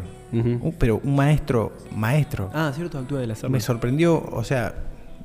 Pero 0.79 0.99
un 1.03 1.15
maestro, 1.15 1.73
maestro. 1.95 2.49
Ah, 2.53 2.71
cierto, 2.75 2.97
actúa 2.97 3.19
de 3.19 3.27
la 3.27 3.35
Serna. 3.35 3.51
me 3.53 3.59
sorprendió, 3.59 4.15
o 4.31 4.43
sea, 4.43 4.73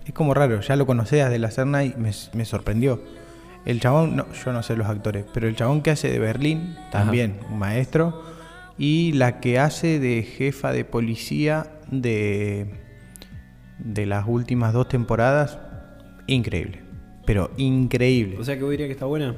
es 0.05 0.13
como 0.13 0.35
raro, 0.35 0.61
ya 0.61 0.77
lo 0.77 0.85
conocías 0.85 1.31
de 1.31 1.39
la 1.39 1.51
Serna 1.51 1.83
y 1.85 1.95
me, 1.97 2.11
me 2.35 2.45
sorprendió. 2.45 3.03
El 3.65 3.81
chabón, 3.81 4.17
no, 4.17 4.27
yo 4.33 4.53
no 4.53 4.63
sé 4.63 4.77
los 4.77 4.87
actores, 4.87 5.25
pero 5.33 5.49
el 5.49 5.57
chabón 5.57 5.81
que 5.83 5.91
hace 5.93 6.11
de 6.11 6.19
Berlín, 6.19 6.77
también, 6.91 7.39
un 7.51 7.59
maestro. 7.59 8.23
Y 8.77 9.13
la 9.13 9.41
que 9.41 9.59
hace 9.59 9.99
de 9.99 10.23
jefa 10.23 10.73
de 10.73 10.85
policía 10.85 11.67
de, 11.91 12.67
de 13.79 14.05
las 14.07 14.25
últimas 14.27 14.75
dos 14.75 14.89
temporadas, 14.89 15.59
increíble. 16.29 16.79
Pero 17.27 17.51
increíble. 17.57 18.37
O 18.39 18.45
sea 18.45 18.57
que 18.57 18.63
vos 18.63 18.71
dirías 18.71 18.87
que 18.87 18.93
está 18.93 19.05
buena. 19.07 19.35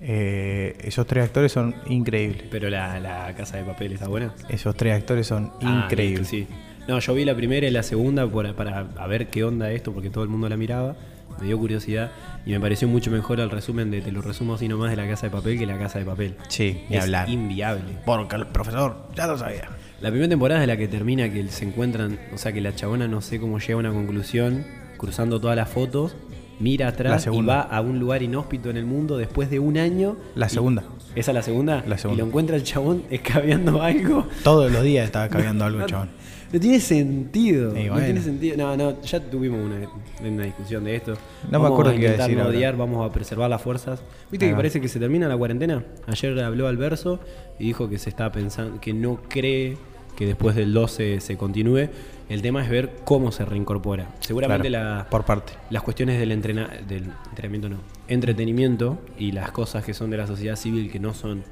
Eh, 0.00 0.76
esos 0.84 1.06
tres 1.06 1.24
actores 1.24 1.50
son 1.52 1.74
increíbles. 1.86 2.44
Pero 2.50 2.68
la, 2.68 3.00
la 3.00 3.34
casa 3.34 3.56
de 3.56 3.64
papel 3.64 3.92
está 3.92 4.08
buena. 4.08 4.34
Esos 4.48 4.76
tres 4.76 4.94
actores 4.94 5.26
son 5.26 5.52
Ah, 5.62 5.82
increíbles. 5.84 6.28
sí. 6.28 6.46
No, 6.86 6.98
yo 7.00 7.14
vi 7.14 7.24
la 7.24 7.34
primera 7.34 7.66
y 7.66 7.70
la 7.70 7.82
segunda 7.82 8.26
por- 8.30 8.54
para 8.54 8.86
a 8.96 9.06
ver 9.06 9.28
qué 9.28 9.42
onda 9.42 9.72
esto, 9.72 9.92
porque 9.92 10.10
todo 10.10 10.22
el 10.22 10.30
mundo 10.30 10.48
la 10.48 10.56
miraba. 10.56 10.94
Me 11.40 11.46
dio 11.48 11.58
curiosidad 11.58 12.12
y 12.46 12.50
me 12.52 12.60
pareció 12.60 12.86
mucho 12.88 13.10
mejor 13.10 13.40
el 13.40 13.50
resumen 13.50 13.90
de, 13.90 14.00
te 14.00 14.10
lo 14.12 14.22
resumo 14.22 14.54
así 14.54 14.68
nomás, 14.68 14.90
de 14.90 14.96
la 14.96 15.06
casa 15.08 15.26
de 15.26 15.32
papel 15.32 15.58
que 15.58 15.66
la 15.66 15.78
casa 15.78 15.98
de 15.98 16.04
papel. 16.04 16.34
Sí, 16.48 16.82
ni 16.88 16.96
es 16.96 17.02
hablar. 17.02 17.28
inviable. 17.28 17.84
Porque 18.06 18.36
el 18.36 18.46
profesor 18.46 19.08
ya 19.14 19.26
lo 19.26 19.36
sabía. 19.36 19.68
La 20.00 20.10
primera 20.10 20.28
temporada 20.30 20.60
es 20.62 20.66
la 20.68 20.76
que 20.76 20.88
termina 20.88 21.30
que 21.30 21.46
se 21.48 21.64
encuentran, 21.66 22.18
o 22.32 22.38
sea 22.38 22.52
que 22.52 22.60
la 22.60 22.74
chabona 22.74 23.08
no 23.08 23.20
sé 23.20 23.38
cómo 23.40 23.58
llega 23.58 23.74
a 23.74 23.78
una 23.78 23.92
conclusión, 23.92 24.64
cruzando 24.96 25.40
todas 25.40 25.56
las 25.56 25.68
fotos, 25.68 26.14
mira 26.58 26.88
atrás 26.88 27.28
y 27.30 27.42
va 27.42 27.60
a 27.60 27.80
un 27.80 27.98
lugar 27.98 28.22
inhóspito 28.22 28.70
en 28.70 28.76
el 28.76 28.86
mundo 28.86 29.16
después 29.16 29.50
de 29.50 29.58
un 29.58 29.78
año. 29.78 30.16
La 30.34 30.48
segunda. 30.48 30.84
¿Esa 31.14 31.30
es 31.30 31.34
la 31.34 31.42
segunda? 31.42 31.82
La 31.86 31.96
segunda. 31.96 32.14
Y 32.14 32.18
lo 32.18 32.28
encuentra 32.28 32.56
el 32.56 32.62
chabón 32.62 33.04
escabeando 33.10 33.82
algo. 33.82 34.26
Todos 34.42 34.70
los 34.70 34.82
días 34.82 35.06
estaba 35.06 35.28
cambiando 35.28 35.64
algo, 35.66 35.80
el 35.80 35.86
chabón. 35.86 36.10
No 36.52 36.60
tiene 36.60 36.78
sentido. 36.78 37.72
No 37.72 37.74
bueno. 37.74 38.04
tiene 38.04 38.20
sentido. 38.20 38.56
No, 38.56 38.76
no, 38.76 39.02
ya 39.02 39.20
tuvimos 39.20 39.60
una, 39.60 39.88
una 40.22 40.44
discusión 40.44 40.84
de 40.84 40.96
esto. 40.96 41.14
No 41.50 41.58
me 41.60 41.66
acuerdo 41.66 41.90
a 41.90 41.94
intentar 41.94 42.28
decir 42.28 42.36
no 42.36 42.48
odiar, 42.48 42.76
vamos 42.76 43.08
a 43.08 43.12
preservar 43.12 43.50
las 43.50 43.62
fuerzas. 43.62 44.02
¿Viste 44.30 44.48
que 44.48 44.54
parece 44.54 44.80
que 44.80 44.88
se 44.88 45.00
termina 45.00 45.26
la 45.28 45.36
cuarentena? 45.36 45.84
Ayer 46.06 46.38
habló 46.40 46.68
al 46.68 46.76
verso 46.76 47.18
y 47.58 47.64
dijo 47.64 47.88
que 47.88 47.98
se 47.98 48.10
está 48.10 48.30
pensando, 48.30 48.80
que 48.80 48.92
no 48.92 49.20
cree 49.28 49.76
que 50.16 50.26
después 50.26 50.56
del 50.56 50.72
12 50.72 51.20
se 51.20 51.36
continúe. 51.36 51.88
El 52.28 52.42
tema 52.42 52.62
es 52.64 52.68
ver 52.68 52.96
cómo 53.04 53.30
se 53.30 53.44
reincorpora. 53.44 54.08
Seguramente 54.20 54.68
Claro, 54.68 54.94
la, 54.96 55.06
por 55.08 55.24
parte. 55.24 55.52
las 55.70 55.82
cuestiones 55.82 56.18
del, 56.18 56.32
entrena, 56.32 56.68
del 56.88 57.12
entrenamiento, 57.28 57.68
no, 57.68 57.76
entretenimiento 58.08 58.98
y 59.18 59.32
las 59.32 59.52
cosas 59.52 59.84
que 59.84 59.94
son 59.94 60.10
de 60.10 60.16
la 60.16 60.26
sociedad 60.26 60.56
civil 60.56 60.90
que 60.90 60.98
no 60.98 61.14
son 61.14 61.44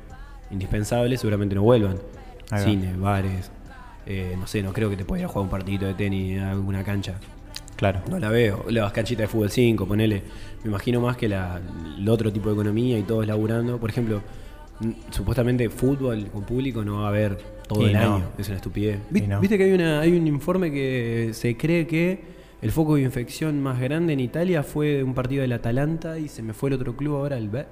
indispensables, 0.50 1.20
seguramente 1.20 1.54
no 1.54 1.62
vuelvan. 1.62 1.98
Cine, 2.56 2.94
bares, 2.96 3.50
eh, 4.06 4.36
no 4.38 4.46
sé, 4.46 4.62
no 4.62 4.72
creo 4.72 4.90
que 4.90 4.96
te 4.96 5.04
puedas 5.04 5.22
ir 5.22 5.26
a 5.26 5.28
jugar 5.28 5.44
un 5.44 5.50
partidito 5.50 5.86
de 5.86 5.94
tenis 5.94 6.40
a 6.40 6.50
alguna 6.50 6.84
cancha. 6.84 7.14
Claro. 7.76 8.00
No 8.08 8.18
la 8.18 8.30
veo. 8.30 8.64
Las 8.68 8.92
canchitas 8.92 9.22
de 9.22 9.28
fútbol 9.28 9.50
5, 9.50 9.86
ponele. 9.86 10.22
Me 10.62 10.70
imagino 10.70 11.00
más 11.00 11.16
que 11.16 11.28
la, 11.28 11.60
el 11.98 12.08
otro 12.08 12.32
tipo 12.32 12.48
de 12.48 12.54
economía 12.54 12.98
y 12.98 13.02
todos 13.02 13.26
laburando. 13.26 13.78
Por 13.78 13.90
ejemplo, 13.90 14.22
supuestamente 15.10 15.68
fútbol 15.70 16.28
con 16.32 16.44
público 16.44 16.84
no 16.84 17.00
va 17.00 17.06
a 17.06 17.08
haber 17.08 17.38
todo 17.68 17.82
Y 17.82 17.86
el 17.86 17.92
no. 17.94 18.16
año. 18.16 18.24
Es 18.38 18.46
una 18.48 18.56
estupidez. 18.56 18.98
No. 19.28 19.40
Viste 19.40 19.56
que 19.58 19.64
hay, 19.64 19.72
una, 19.72 20.00
hay 20.00 20.16
un 20.16 20.26
informe 20.26 20.70
que 20.70 21.30
se 21.32 21.56
cree 21.56 21.86
que 21.86 22.20
el 22.62 22.70
foco 22.70 22.94
de 22.96 23.02
infección 23.02 23.60
más 23.62 23.80
grande 23.80 24.12
en 24.12 24.20
Italia 24.20 24.62
fue 24.62 25.02
un 25.02 25.14
partido 25.14 25.42
del 25.42 25.52
Atalanta 25.52 26.18
y 26.18 26.28
se 26.28 26.42
me 26.42 26.52
fue 26.52 26.70
el 26.70 26.74
otro 26.76 26.96
club 26.96 27.16
ahora, 27.16 27.36
el 27.38 27.48
Be- 27.48 27.66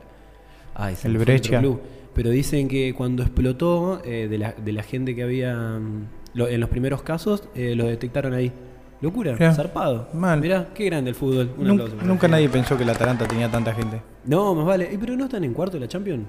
Ay, 0.75 0.97
se 0.97 1.09
El 1.09 1.19
Brescia. 1.19 1.61
club. 1.61 1.81
Pero 2.15 2.31
dicen 2.31 2.69
que 2.69 2.93
cuando 2.95 3.23
explotó, 3.23 4.03
eh, 4.05 4.29
de, 4.29 4.39
la, 4.39 4.53
de 4.53 4.73
la 4.73 4.83
gente 4.83 5.15
que 5.15 5.23
había. 5.23 5.55
mm, 5.79 6.07
lo- 6.35 6.49
en 6.49 6.61
los 6.61 6.69
primeros 6.69 7.03
casos, 7.03 7.49
eh, 7.55 7.75
lo 7.75 7.85
detectaron 7.87 8.33
ahí. 8.35 8.53
Locura, 9.01 9.33
Mirá, 9.33 9.53
zarpado. 9.55 10.09
mal. 10.15 10.41
Mirá, 10.41 10.69
qué 10.75 10.85
grande 10.85 11.11
el 11.11 11.17
fútbol. 11.17 11.51
Un 11.59 11.67
Nun- 11.69 11.81
aplauso. 11.81 12.07
nunca 12.07 12.29
nadie 12.29 12.49
pensó 12.49 12.77
que 12.79 12.85
la 12.85 12.93
Atalanta 12.93 13.27
tenía 13.27 13.51
tanta 13.51 13.75
gente. 13.75 14.01
No, 14.27 14.55
más 14.55 14.65
vale. 14.65 14.93
Eh, 14.95 14.99
Pero 15.01 15.17
no 15.17 15.25
están 15.25 15.43
en 15.45 15.53
cuarto 15.55 15.77
de 15.77 15.81
la 15.81 15.89
Champions. 15.89 16.25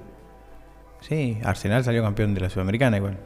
Sí, 1.00 1.38
Arsenal 1.44 1.84
salió 1.84 2.02
campeón 2.02 2.34
de 2.34 2.40
la 2.40 2.50
Sudamericana 2.50 2.96
igual. 2.96 3.16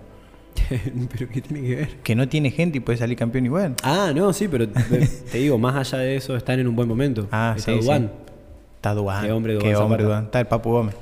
pero 1.12 1.28
¿qué 1.30 1.40
tiene 1.40 1.66
que 1.68 1.74
ver? 1.76 1.88
Que 2.02 2.14
no 2.14 2.28
tiene 2.28 2.50
gente 2.50 2.78
y 2.78 2.80
puede 2.80 2.98
salir 2.98 3.16
campeón 3.16 3.46
igual. 3.46 3.74
Ah, 3.82 4.12
no, 4.14 4.32
sí, 4.32 4.48
pero 4.48 4.68
te 4.68 4.82
te 5.06 5.38
digo, 5.38 5.58
más 5.58 5.74
allá 5.76 5.98
de 6.02 6.16
eso, 6.16 6.36
están 6.36 6.58
en 6.60 6.68
un 6.68 6.76
buen 6.76 6.88
momento. 6.88 7.26
Ah, 7.30 7.54
Está 7.56 7.72
sí, 7.72 7.78
sí. 7.78 7.84
Duván. 7.84 8.10
Está 8.76 8.94
Dubán. 8.94 9.24
Qué 9.24 9.32
hombre 9.32 9.58
Qué 9.58 9.68
Duván 9.72 9.82
hombre. 9.84 10.04
Duván. 10.04 10.24
Está 10.24 10.40
el 10.40 10.46
Papu 10.46 10.70
Gómez. 10.70 10.94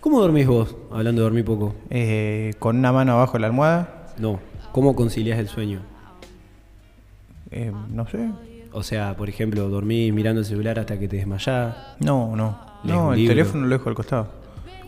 ¿Cómo 0.00 0.20
dormís 0.20 0.46
vos? 0.46 0.74
Hablando 0.90 1.20
de 1.20 1.24
dormir 1.24 1.44
poco. 1.44 1.74
Eh, 1.90 2.54
con 2.58 2.78
una 2.78 2.90
mano 2.92 3.12
abajo 3.12 3.34
de 3.34 3.40
la 3.40 3.46
almohada. 3.48 4.06
No. 4.18 4.40
¿Cómo 4.72 4.96
conciliás 4.96 5.38
el 5.38 5.48
sueño? 5.48 5.80
eh, 7.50 7.72
no 7.90 8.06
sé. 8.08 8.30
O 8.72 8.82
sea, 8.82 9.16
por 9.16 9.28
ejemplo, 9.28 9.68
dormís 9.68 10.12
mirando 10.12 10.40
el 10.40 10.46
celular 10.46 10.78
hasta 10.78 10.98
que 10.98 11.08
te 11.08 11.16
desmayás, 11.16 11.74
No, 11.98 12.34
no. 12.36 12.58
Lees 12.84 12.96
No, 12.96 13.12
el 13.12 13.18
libro. 13.18 13.32
teléfono 13.34 13.66
lo 13.66 13.76
dejo 13.76 13.88
al 13.88 13.94
costado. 13.94 14.28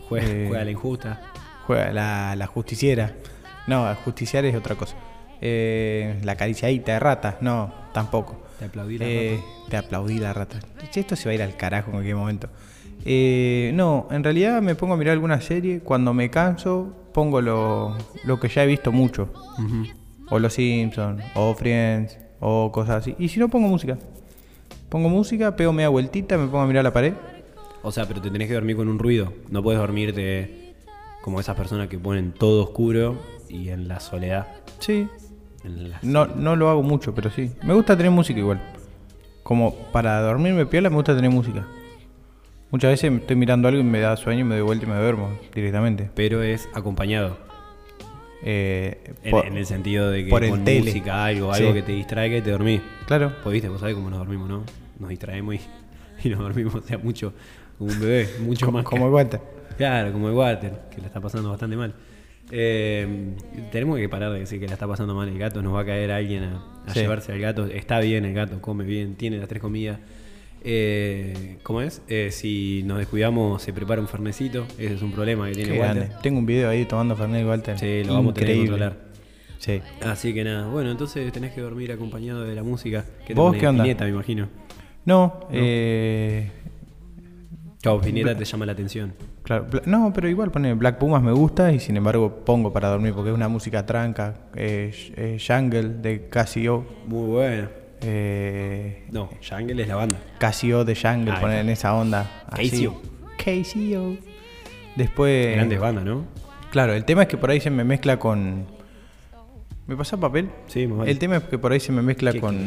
juega, 0.09 0.27
Eh. 0.27 0.45
juega 0.47 0.63
la 0.65 0.71
injusta. 0.71 1.21
Juega 1.67 1.91
la, 1.91 2.35
la 2.35 2.47
justiciera. 2.47 3.13
No, 3.67 3.93
justiciar 4.03 4.45
es 4.45 4.55
otra 4.55 4.75
cosa. 4.75 4.95
Eh, 5.41 6.19
la 6.23 6.33
acariciadita 6.33 6.93
de 6.93 6.99
ratas. 6.99 7.35
No, 7.41 7.73
tampoco. 7.93 8.41
Te 8.59 8.65
aplaudí 8.65 8.97
la 8.97 9.05
Eh, 9.05 9.39
Te 9.69 9.77
aplaudí 9.77 10.19
la 10.19 10.33
rata. 10.33 10.59
Esto 10.93 11.15
se 11.15 11.25
va 11.25 11.31
a 11.31 11.35
ir 11.35 11.41
al 11.41 11.55
carajo 11.57 11.87
en 11.87 11.93
cualquier 11.93 12.15
momento. 12.15 12.49
Eh, 13.05 13.71
no, 13.73 14.07
en 14.11 14.23
realidad 14.23 14.61
me 14.61 14.75
pongo 14.75 14.93
a 14.93 14.97
mirar 14.97 15.13
alguna 15.13 15.41
serie. 15.41 15.79
Cuando 15.81 16.13
me 16.13 16.29
canso, 16.29 16.93
pongo 17.13 17.41
lo, 17.41 17.95
lo 18.23 18.39
que 18.39 18.47
ya 18.47 18.63
he 18.63 18.67
visto 18.67 18.91
mucho. 18.91 19.31
O 20.29 20.39
Los 20.39 20.53
Simpsons, 20.53 21.23
o 21.35 21.53
Friends, 21.53 22.17
o 22.39 22.71
cosas 22.71 22.97
así. 22.97 23.15
Y 23.19 23.27
si 23.29 23.39
no, 23.39 23.49
pongo 23.49 23.67
música. 23.67 23.97
Pongo 24.89 25.09
música, 25.09 25.55
pego 25.55 25.73
media 25.73 25.89
vueltita, 25.89 26.37
me 26.37 26.45
pongo 26.45 26.61
a 26.61 26.67
mirar 26.67 26.83
la 26.83 26.93
pared. 26.93 27.13
O 27.81 27.91
sea, 27.91 28.05
pero 28.07 28.21
te 28.21 28.29
tenés 28.31 28.47
que 28.47 28.53
dormir 28.53 28.75
con 28.77 28.87
un 28.87 28.97
ruido. 28.99 29.33
No 29.49 29.61
puedes 29.61 29.79
dormirte 29.81 30.62
como 31.23 31.39
esas 31.39 31.55
personas 31.55 31.87
que 31.87 31.97
ponen 31.97 32.33
todo 32.33 32.63
oscuro 32.63 33.17
y 33.49 33.69
en 33.69 33.87
la 33.87 33.99
soledad. 34.01 34.45
Sí. 34.79 35.07
En 35.63 35.89
la- 35.89 35.99
No, 36.03 36.25
no 36.27 36.55
lo 36.57 36.69
hago 36.69 36.83
mucho, 36.83 37.15
pero 37.15 37.31
sí. 37.31 37.49
Me 37.63 37.73
gusta 37.73 37.95
tener 37.95 38.11
música 38.11 38.39
igual. 38.39 38.61
Como 39.41 39.73
para 39.91 40.21
dormirme 40.21 40.65
piola, 40.65 40.89
me 40.89 40.97
gusta 40.97 41.15
tener 41.15 41.31
música. 41.31 41.65
Muchas 42.71 42.91
veces 42.91 43.11
estoy 43.13 43.35
mirando 43.37 43.67
algo 43.69 43.79
y 43.79 43.83
me 43.83 43.99
da 43.99 44.17
sueño 44.17 44.41
y 44.41 44.43
me 44.43 44.55
doy 44.55 44.63
vuelta 44.65 44.85
y 44.85 44.89
me 44.89 44.95
duermo 44.95 45.29
directamente. 45.55 46.09
Pero 46.13 46.41
es 46.43 46.67
acompañado. 46.73 47.37
Eh, 48.45 49.13
En, 49.23 49.31
por- 49.31 49.45
en 49.45 49.55
el 49.57 49.65
sentido 49.65 50.09
de 50.09 50.25
que 50.25 50.29
por 50.29 50.43
el 50.43 50.49
con 50.49 50.65
tele. 50.65 50.81
música, 50.87 51.23
algo, 51.23 51.53
Sí. 51.53 51.61
algo 51.61 51.73
que 51.73 51.83
te 51.83 51.93
distraiga 51.93 52.37
y 52.37 52.41
te 52.41 52.51
dormís. 52.51 52.81
Claro. 53.05 53.31
Pues 53.43 53.53
viste, 53.53 53.69
vos 53.69 53.79
sabés 53.79 53.95
cómo 53.95 54.09
nos 54.09 54.19
dormimos, 54.19 54.49
¿no? 54.49 54.63
Nos 54.99 55.09
distraemos 55.09 55.55
y, 55.55 55.59
y 56.27 56.29
nos 56.29 56.39
dormimos, 56.39 56.75
o 56.75 56.81
sea, 56.81 56.97
mucho, 56.97 57.31
como 57.77 57.91
un 57.91 57.99
bebé, 58.01 58.29
mucho 58.41 58.69
más. 58.71 58.83
Como 58.83 59.07
Walter. 59.09 59.39
Claro, 59.77 60.11
como 60.11 60.27
el 60.29 60.33
Water, 60.35 60.73
que 60.93 61.01
la 61.01 61.07
está 61.07 61.19
pasando 61.21 61.49
bastante 61.49 61.75
mal. 61.75 61.93
Eh, 62.51 63.35
tenemos 63.71 63.97
que 63.97 64.09
parar 64.09 64.31
de 64.33 64.39
decir 64.39 64.59
que 64.59 64.67
la 64.67 64.73
está 64.73 64.87
pasando 64.87 65.15
mal 65.15 65.27
el 65.29 65.37
gato. 65.37 65.61
Nos 65.61 65.73
va 65.73 65.81
a 65.81 65.85
caer 65.85 66.11
alguien 66.11 66.43
a, 66.43 66.63
a 66.85 66.93
Sí. 66.93 66.99
llevarse 66.99 67.31
al 67.31 67.39
gato. 67.39 67.65
Está 67.65 67.99
bien 67.99 68.25
el 68.25 68.33
gato, 68.33 68.61
come 68.61 68.83
bien, 68.83 69.15
tiene 69.15 69.37
las 69.37 69.47
tres 69.47 69.61
comidas. 69.61 69.99
Eh, 70.65 71.57
¿Cómo 71.63 71.81
es? 71.81 72.01
Eh, 72.07 72.29
si 72.31 72.83
nos 72.85 72.97
descuidamos, 72.97 73.61
se 73.61 73.73
prepara 73.73 73.99
un 74.01 74.07
fernecito. 74.07 74.65
Ese 74.77 74.93
es 74.93 75.01
un 75.01 75.11
problema 75.11 75.47
que 75.47 75.55
tiene 75.55 75.73
Qué 75.73 75.79
Walter. 75.79 75.95
grande. 76.03 76.15
Tengo 76.21 76.39
un 76.39 76.45
video 76.45 76.69
ahí 76.69 76.85
tomando 76.85 77.15
Fernet 77.15 77.45
Walter. 77.45 77.77
Sí, 77.77 78.03
lo 78.05 78.13
vamos 78.13 78.31
a 78.31 78.33
tener 78.35 78.53
que 78.53 78.57
controlar. 78.59 78.97
Sí. 79.57 79.81
Así 80.01 80.33
que 80.33 80.43
nada, 80.43 80.67
bueno, 80.67 80.91
entonces 80.91 81.31
tenés 81.31 81.53
que 81.53 81.61
dormir 81.61 81.91
acompañado 81.91 82.43
de 82.43 82.53
la 82.55 82.63
música. 82.63 83.05
Te 83.25 83.33
¿Vos 83.33 83.55
qué 83.55 83.67
onda? 83.67 83.83
Spinetta, 83.83 84.03
me 84.05 84.11
imagino. 84.11 84.49
No, 85.05 85.47
eh, 85.51 86.49
Chau, 87.83 87.99
Spinetta 87.99 88.33
te 88.37 88.45
llama 88.45 88.65
la 88.65 88.71
atención. 88.71 89.13
claro. 89.43 89.67
No, 89.85 90.13
pero 90.13 90.29
igual 90.29 90.51
pone 90.51 90.73
Black 90.73 90.97
Pumas 90.99 91.21
me 91.21 91.33
gusta 91.33 91.71
y 91.73 91.79
sin 91.81 91.97
embargo 91.97 92.43
pongo 92.45 92.71
para 92.71 92.87
dormir 92.87 93.13
porque 93.13 93.29
es 93.29 93.35
una 93.35 93.49
música 93.49 93.85
tranca. 93.85 94.35
Eh, 94.55 94.93
eh, 95.17 95.37
Jungle 95.45 95.89
de 96.01 96.29
Casio. 96.29 96.85
Muy 97.07 97.27
bueno. 97.29 97.67
Eh, 98.01 99.05
No, 99.11 99.29
Jungle 99.47 99.81
es 99.81 99.87
la 99.89 99.95
banda. 99.95 100.17
Casio 100.39 100.85
de 100.85 100.95
Jungle, 100.95 101.33
Ah, 101.35 101.41
poner 101.41 101.59
en 101.59 101.69
esa 101.69 101.93
onda. 101.93 102.45
Casio. 102.55 103.01
Casio. 103.37 104.17
Después. 104.95 105.55
Grandes 105.55 105.79
bandas, 105.79 106.05
¿no? 106.05 106.25
Claro, 106.71 106.93
el 106.93 107.03
tema 107.03 107.23
es 107.23 107.27
que 107.27 107.37
por 107.37 107.51
ahí 107.51 107.59
se 107.59 107.69
me 107.69 107.83
mezcla 107.83 108.17
con. 108.17 108.65
¿Me 109.87 109.97
pasa 109.97 110.17
papel? 110.17 110.49
Sí. 110.67 110.87
El 111.05 111.19
tema 111.19 111.37
es 111.37 111.43
que 111.43 111.57
por 111.57 111.73
ahí 111.73 111.81
se 111.81 111.91
me 111.91 112.01
mezcla 112.01 112.31
¿Qué 112.31 112.39
con. 112.39 112.57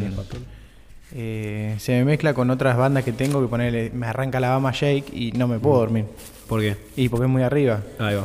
Eh, 1.15 1.75
se 1.79 1.93
me 1.93 2.05
mezcla 2.05 2.35
con 2.35 2.51
otras 2.51 2.77
bandas 2.77 3.05
que 3.05 3.13
tengo 3.13 3.41
que 3.41 3.49
ponerle. 3.49 3.91
Me 3.95 4.07
arranca 4.07 4.41
la 4.41 4.51
Bama 4.51 4.73
Shake 4.73 5.13
y 5.15 5.33
no 5.33 5.47
me 5.49 5.59
Mm. 5.59 5.61
puedo 5.61 5.79
dormir. 5.79 6.05
¿Por 6.49 6.61
qué? 6.61 6.77
Y 6.97 7.09
porque 7.09 7.25
es 7.27 7.31
muy 7.31 7.43
arriba. 7.43 7.81
Ahí 7.99 8.15
va. 8.17 8.25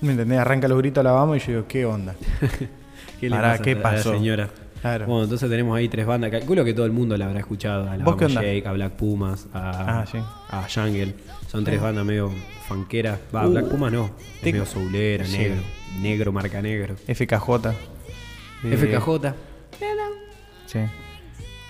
¿Me 0.00 0.12
entendés? 0.12 0.38
Arranca 0.38 0.68
los 0.68 0.78
gritos 0.78 1.00
a 1.00 1.04
la 1.04 1.12
Bama 1.12 1.36
y 1.36 1.40
yo 1.40 1.46
digo, 1.48 1.64
¿qué 1.68 1.84
onda? 1.86 2.14
¿Qué 3.20 3.28
le 3.28 3.36
Pará, 3.36 3.50
pasa 3.52 3.62
¿qué 3.62 3.70
a 3.72 3.74
la 3.76 3.82
pasó? 3.82 4.12
señora? 4.12 4.48
Claro. 4.80 5.06
Bueno, 5.06 5.22
entonces 5.24 5.48
tenemos 5.48 5.76
ahí 5.78 5.88
tres 5.88 6.04
bandas. 6.06 6.30
Calculo 6.32 6.64
que 6.64 6.74
todo 6.74 6.86
el 6.86 6.90
mundo 6.92 7.16
la 7.16 7.26
habrá 7.26 7.38
escuchado. 7.38 7.88
A 7.88 7.96
la 7.96 8.04
¿Vos 8.04 8.16
qué 8.16 8.24
Bama 8.24 8.40
onda? 8.40 8.42
Shake, 8.52 8.66
a 8.66 8.72
Black 8.72 8.92
Pumas, 8.94 9.46
a, 9.54 10.00
Ah, 10.00 10.06
sí. 10.10 10.18
a 10.18 10.66
Jungle. 10.68 11.14
Son 11.48 11.62
tres 11.64 11.80
bandas 11.80 12.04
medio 12.04 12.32
fanqueras. 12.66 13.18
Va, 13.34 13.46
Black 13.46 13.66
Pumas 13.68 13.92
no. 13.92 14.06
Es 14.06 14.10
Uh. 14.10 14.42
Te- 14.42 14.52
medio 14.52 14.66
soulera, 14.66 15.24
Sí. 15.24 15.38
negro. 15.38 15.60
Negro, 16.00 16.32
marca 16.32 16.60
negro. 16.60 16.96
FKJ. 17.06 17.74
Eh, 18.64 18.76
FKJ. 18.76 19.34
Sí. 20.66 20.78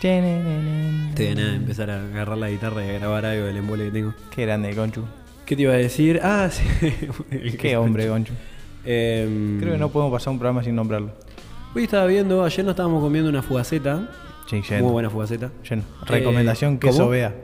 Te 0.02 0.08
de 0.10 1.34
nada 1.36 1.54
empezar 1.54 1.88
a 1.88 2.04
agarrar 2.04 2.36
la 2.36 2.50
guitarra 2.50 2.84
y 2.84 2.88
a 2.88 2.94
grabar 2.94 3.24
algo 3.24 3.46
del 3.46 3.58
embole 3.58 3.84
que 3.84 3.90
tengo. 3.92 4.14
Qué 4.34 4.42
grande, 4.42 4.74
Conchu. 4.74 5.04
¿Qué 5.46 5.54
te 5.54 5.62
iba 5.62 5.74
a 5.74 5.76
decir? 5.76 6.18
Ah, 6.24 6.48
sí. 6.50 6.64
Qué 7.56 7.76
hombre, 7.76 8.08
Conchu. 8.08 8.32
Em, 8.84 9.60
Creo 9.60 9.74
que 9.74 9.78
no 9.78 9.90
podemos 9.90 10.12
pasar 10.12 10.32
un 10.32 10.40
programa 10.40 10.64
sin 10.64 10.74
nombrarlo. 10.74 11.12
Hoy 11.72 11.84
estaba 11.84 12.06
viendo, 12.06 12.42
ayer 12.42 12.64
nos 12.64 12.72
estábamos 12.72 13.00
comiendo 13.00 13.30
una 13.30 13.42
fugaceta. 13.42 14.10
Sí, 14.50 14.60
lleno. 14.68 14.86
Muy 14.86 14.92
buena 14.92 15.08
fugaceta. 15.08 15.52
Lleno. 15.70 15.84
Recomendación 16.04 16.74
Eh, 16.74 16.78
queso 16.80 17.08
vea. 17.08 17.36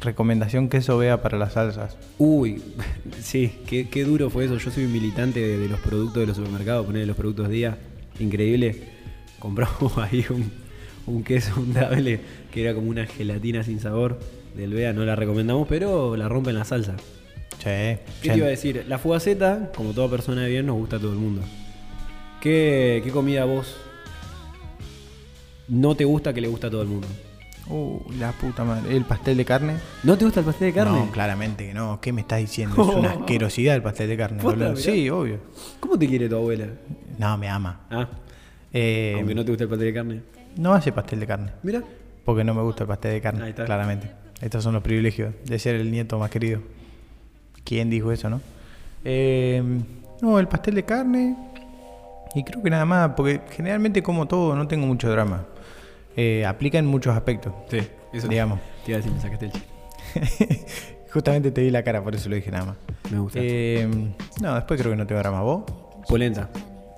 Recomendación 0.00 0.70
queso 0.70 0.96
vea 0.96 1.20
para 1.20 1.36
las 1.36 1.52
salsas. 1.52 1.98
Uy, 2.16 2.62
sí, 3.20 3.52
qué, 3.66 3.90
qué 3.90 4.04
duro 4.04 4.30
fue 4.30 4.46
eso. 4.46 4.56
Yo 4.56 4.70
soy 4.70 4.86
un 4.86 4.92
militante 4.92 5.40
de, 5.40 5.58
de 5.58 5.68
los 5.68 5.80
productos 5.80 6.20
de 6.22 6.26
los 6.26 6.38
supermercados, 6.38 6.86
poner 6.86 7.06
los 7.06 7.18
productos 7.18 7.50
día. 7.50 7.76
Increíble. 8.18 8.96
Compramos 9.38 9.98
ahí 9.98 10.24
un, 10.30 10.50
un 11.06 11.22
queso 11.24 11.52
untable 11.60 12.20
que 12.52 12.62
era 12.62 12.74
como 12.74 12.88
una 12.90 13.06
gelatina 13.06 13.62
sin 13.62 13.80
sabor 13.80 14.18
del 14.56 14.72
Bea. 14.72 14.92
No 14.92 15.04
la 15.04 15.16
recomendamos, 15.16 15.66
pero 15.68 16.16
la 16.16 16.28
rompe 16.28 16.50
en 16.50 16.56
la 16.56 16.64
salsa. 16.64 16.96
Che, 17.58 18.00
¿Qué 18.22 18.30
te 18.30 18.36
iba 18.38 18.46
a 18.46 18.50
decir? 18.50 18.84
La 18.88 18.98
fugaceta, 18.98 19.72
como 19.74 19.92
toda 19.92 20.08
persona 20.10 20.42
de 20.42 20.50
bien, 20.50 20.66
nos 20.66 20.76
gusta 20.76 20.96
a 20.96 20.98
todo 20.98 21.12
el 21.12 21.18
mundo. 21.18 21.42
¿Qué, 22.40 23.00
qué 23.04 23.10
comida 23.10 23.44
vos 23.44 23.76
no 25.68 25.94
te 25.96 26.04
gusta 26.04 26.32
que 26.32 26.40
le 26.40 26.48
gusta 26.48 26.68
a 26.68 26.70
todo 26.70 26.82
el 26.82 26.88
mundo? 26.88 27.06
Uh, 27.68 27.98
la 28.20 28.30
puta 28.32 28.62
madre. 28.62 28.96
¿El 28.96 29.04
pastel 29.04 29.36
de 29.36 29.44
carne? 29.44 29.74
¿No 30.04 30.16
te 30.16 30.24
gusta 30.24 30.40
el 30.40 30.46
pastel 30.46 30.68
de 30.68 30.74
carne? 30.74 30.98
No, 31.00 31.10
claramente 31.10 31.66
que 31.66 31.74
no. 31.74 32.00
¿Qué 32.00 32.12
me 32.12 32.20
estás 32.20 32.38
diciendo? 32.38 32.80
Es 32.80 32.88
una 32.96 33.10
asquerosidad 33.12 33.74
el 33.74 33.82
pastel 33.82 34.08
de 34.08 34.16
carne. 34.16 34.40
¿Posta, 34.42 34.66
boludo. 34.68 34.76
Sí, 34.76 35.10
obvio. 35.10 35.38
¿Cómo 35.80 35.98
te 35.98 36.06
quiere 36.06 36.28
tu 36.28 36.36
abuela? 36.36 36.66
No, 37.18 37.36
me 37.38 37.48
ama. 37.48 37.80
Ah, 37.90 38.08
Eh, 38.72 39.14
aunque 39.16 39.34
no 39.34 39.44
te 39.44 39.50
gusta 39.50 39.64
el 39.64 39.70
pastel 39.70 39.86
de 39.88 39.94
carne. 39.94 40.20
No 40.56 40.74
hace 40.74 40.92
pastel 40.92 41.20
de 41.20 41.26
carne. 41.26 41.52
Mira. 41.62 41.82
Porque 42.24 42.44
no 42.44 42.54
me 42.54 42.62
gusta 42.62 42.84
el 42.84 42.88
pastel 42.88 43.12
de 43.12 43.20
carne, 43.20 43.44
Ahí 43.44 43.50
está. 43.50 43.64
claramente. 43.64 44.10
Estos 44.40 44.64
son 44.64 44.74
los 44.74 44.82
privilegios 44.82 45.34
de 45.44 45.58
ser 45.58 45.76
el 45.76 45.90
nieto 45.90 46.18
más 46.18 46.30
querido. 46.30 46.60
¿Quién 47.64 47.88
dijo 47.90 48.12
eso, 48.12 48.28
no? 48.28 48.40
Eh, 49.04 49.62
no, 50.20 50.38
el 50.38 50.48
pastel 50.48 50.74
de 50.74 50.84
carne. 50.84 51.36
Y 52.34 52.44
creo 52.44 52.62
que 52.62 52.70
nada 52.70 52.84
más, 52.84 53.12
porque 53.16 53.40
generalmente 53.50 54.02
como 54.02 54.26
todo, 54.26 54.54
no 54.54 54.66
tengo 54.68 54.86
mucho 54.86 55.10
drama. 55.10 55.44
Eh, 56.16 56.44
aplica 56.44 56.78
en 56.78 56.86
muchos 56.86 57.14
aspectos. 57.14 57.52
Sí, 57.70 57.78
eso. 58.12 58.28
Digamos. 58.28 58.60
Te 58.84 58.92
iba 58.92 58.98
a 58.98 59.02
decir, 59.02 59.12
me 59.12 59.20
sacaste 59.20 59.46
el. 59.46 59.52
Justamente 61.12 61.50
te 61.50 61.60
di 61.62 61.70
la 61.70 61.82
cara, 61.82 62.02
por 62.02 62.14
eso 62.14 62.28
lo 62.28 62.36
dije 62.36 62.50
nada 62.50 62.66
más. 62.66 62.76
Me 63.10 63.18
gusta. 63.18 63.38
Eh, 63.40 63.88
no, 64.40 64.54
después 64.54 64.78
creo 64.80 64.92
que 64.92 64.96
no 64.96 65.06
tengo 65.06 65.20
drama. 65.20 65.40
¿Vos? 65.42 65.64
polenta. 66.08 66.48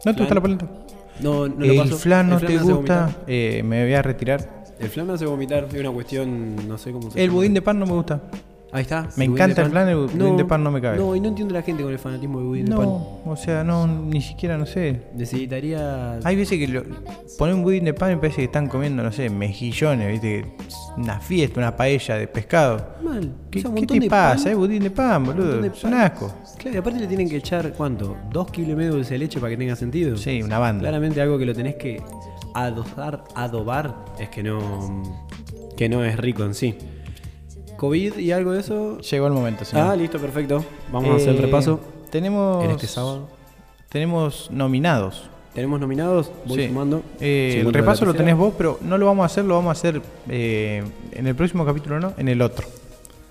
¿No 0.05 0.15
te 0.15 0.21
gusta 0.21 0.35
la 0.35 0.41
polenta? 0.41 0.67
No, 1.21 1.49
no 1.49 1.65
el 1.65 1.93
flan 1.95 2.29
no 2.31 2.39
El 2.39 2.47
te 2.47 2.53
me 2.55 2.63
gusta. 2.63 3.17
eh, 3.27 3.63
me 3.65 3.83
voy 3.85 3.95
a 3.95 4.03
retirar. 4.03 4.65
El 4.79 4.89
flan 4.89 5.07
me 5.09 5.13
hace 5.15 5.27
vomitar. 5.27 5.67
Es 5.73 5.81
una 5.81 5.91
cuestión, 5.91 6.69
no 6.69 6.79
sé 6.79 6.93
cómo 6.93 7.11
se 7.11 7.19
El 7.21 7.27
llama. 7.27 7.37
budín 7.39 7.55
de 7.55 7.63
pan 7.63 7.79
no 7.79 7.87
me 7.87 7.93
gusta. 7.93 8.21
Ahí 8.71 8.83
está. 8.83 9.09
Me 9.17 9.25
encanta 9.25 9.63
de 9.63 9.67
el 9.67 9.71
flan, 9.71 9.89
el 9.89 9.97
budín 9.97 10.37
de 10.37 10.45
pan 10.45 10.63
no 10.63 10.71
me 10.71 10.81
cabe. 10.83 10.99
No, 10.99 11.17
y 11.17 11.21
no 11.21 11.29
entiendo 11.29 11.55
la 11.55 11.63
gente 11.63 11.83
con 11.83 11.91
el 11.91 11.99
fanatismo 11.99 12.39
del 12.41 12.49
budín 12.49 12.65
de 12.67 12.77
pan. 12.77 12.85
No, 12.85 13.21
o 13.25 13.37
sea, 13.37 13.65
no, 13.65 13.87
ni 13.87 14.21
siquiera, 14.21 14.59
no 14.59 14.67
sé. 14.67 15.05
Necesitaría. 15.15 16.19
Hay 16.23 16.37
veces 16.37 16.59
que 16.59 16.69
lo, 16.69 16.83
ponen 17.39 17.57
un 17.57 17.63
budín 17.63 17.85
de 17.85 17.95
pan 17.95 18.13
y 18.13 18.17
parece 18.17 18.37
que 18.37 18.45
están 18.45 18.69
comiendo, 18.69 19.03
no 19.03 19.11
sé, 19.11 19.31
mejillones, 19.31 20.11
¿viste? 20.13 20.45
Una 20.99 21.19
fiesta, 21.19 21.61
una 21.61 21.75
paella 21.77 22.17
de 22.17 22.27
pescado. 22.27 22.87
Mal. 23.03 23.33
¿Qué, 23.51 23.61
O 23.61 23.63
sea, 23.63 23.75
qué 23.75 23.87
te 23.87 24.01
de 24.01 24.09
pasa? 24.11 24.43
pan, 24.45 24.53
Es 24.53 24.59
budín 24.59 24.83
de 24.83 24.91
pan, 24.91 25.25
boludo. 25.25 25.63
de 25.63 25.71
pan. 25.71 25.95
asco. 25.95 26.35
Claro, 26.59 26.75
y 26.77 26.79
aparte 26.79 27.01
le 27.01 27.07
tienen 27.07 27.29
que 27.31 27.37
echar, 27.37 27.73
¿cuánto? 27.73 28.17
¿Dos 28.31 28.51
kilos 28.51 28.73
y 28.73 28.75
medio 28.75 28.91
de 28.91 28.97
dulce 28.97 29.15
de 29.15 29.19
leche 29.21 29.41
para 29.41 29.51
que 29.51 29.57
tenga 29.57 29.77
sentido? 29.77 30.17
Sí, 30.19 30.43
una 30.43 30.59
banda. 30.59 30.83
Claramente 30.83 31.23
algo 31.23 31.39
que 31.39 31.47
lo 31.47 31.55
tenés 31.55 31.77
que 31.77 32.03
adosar, 32.55 33.25
adobar 33.35 33.95
es 34.19 34.29
que 34.29 34.43
no, 34.43 35.03
que 35.77 35.89
no 35.89 36.05
es 36.05 36.17
rico 36.19 36.45
en 36.45 36.55
sí. 36.55 36.77
¿COVID 37.79 38.19
y 38.19 38.33
algo 38.33 38.53
de 38.53 38.61
eso? 38.61 38.99
Llegó 38.99 39.27
el 39.29 39.33
momento, 39.33 39.65
señor. 39.65 39.87
Ah, 39.91 39.97
listo, 39.97 40.19
perfecto. 40.19 40.65
Vamos 40.93 41.11
a 41.11 41.15
hacer 41.17 41.31
el 41.31 41.37
Eh, 41.39 41.43
repaso 41.43 41.81
Tenemos. 42.11 42.65
en 42.65 42.73
este 42.73 42.87
sábado. 42.89 43.29
Tenemos 43.89 44.51
nominados. 44.51 45.31
¿Tenemos 45.55 45.81
nominados? 45.81 46.31
Voy 46.45 46.59
Sí. 46.63 46.67
sumando. 46.69 47.03
Eh, 47.21 47.47
el 47.47 47.53
50 47.61 47.67
de 47.67 47.73
la 47.73 47.87
repaso 47.87 48.05
lo 48.05 48.15
tenés 48.15 48.37
vos, 48.37 48.53
pero 48.59 48.79
no 48.83 48.99
lo 48.99 49.07
vamos 49.07 49.23
a 49.23 49.27
hacer, 49.27 49.45
lo 49.45 49.55
vamos 49.55 49.71
a 49.71 49.73
hacer 49.73 50.03
eh, 50.29 50.83
en 51.13 51.27
el 51.27 51.35
próximo 51.35 51.65
capítulo, 51.65 51.99
¿no? 51.99 52.13
En 52.19 52.29
el 52.29 52.43
otro. 52.43 52.67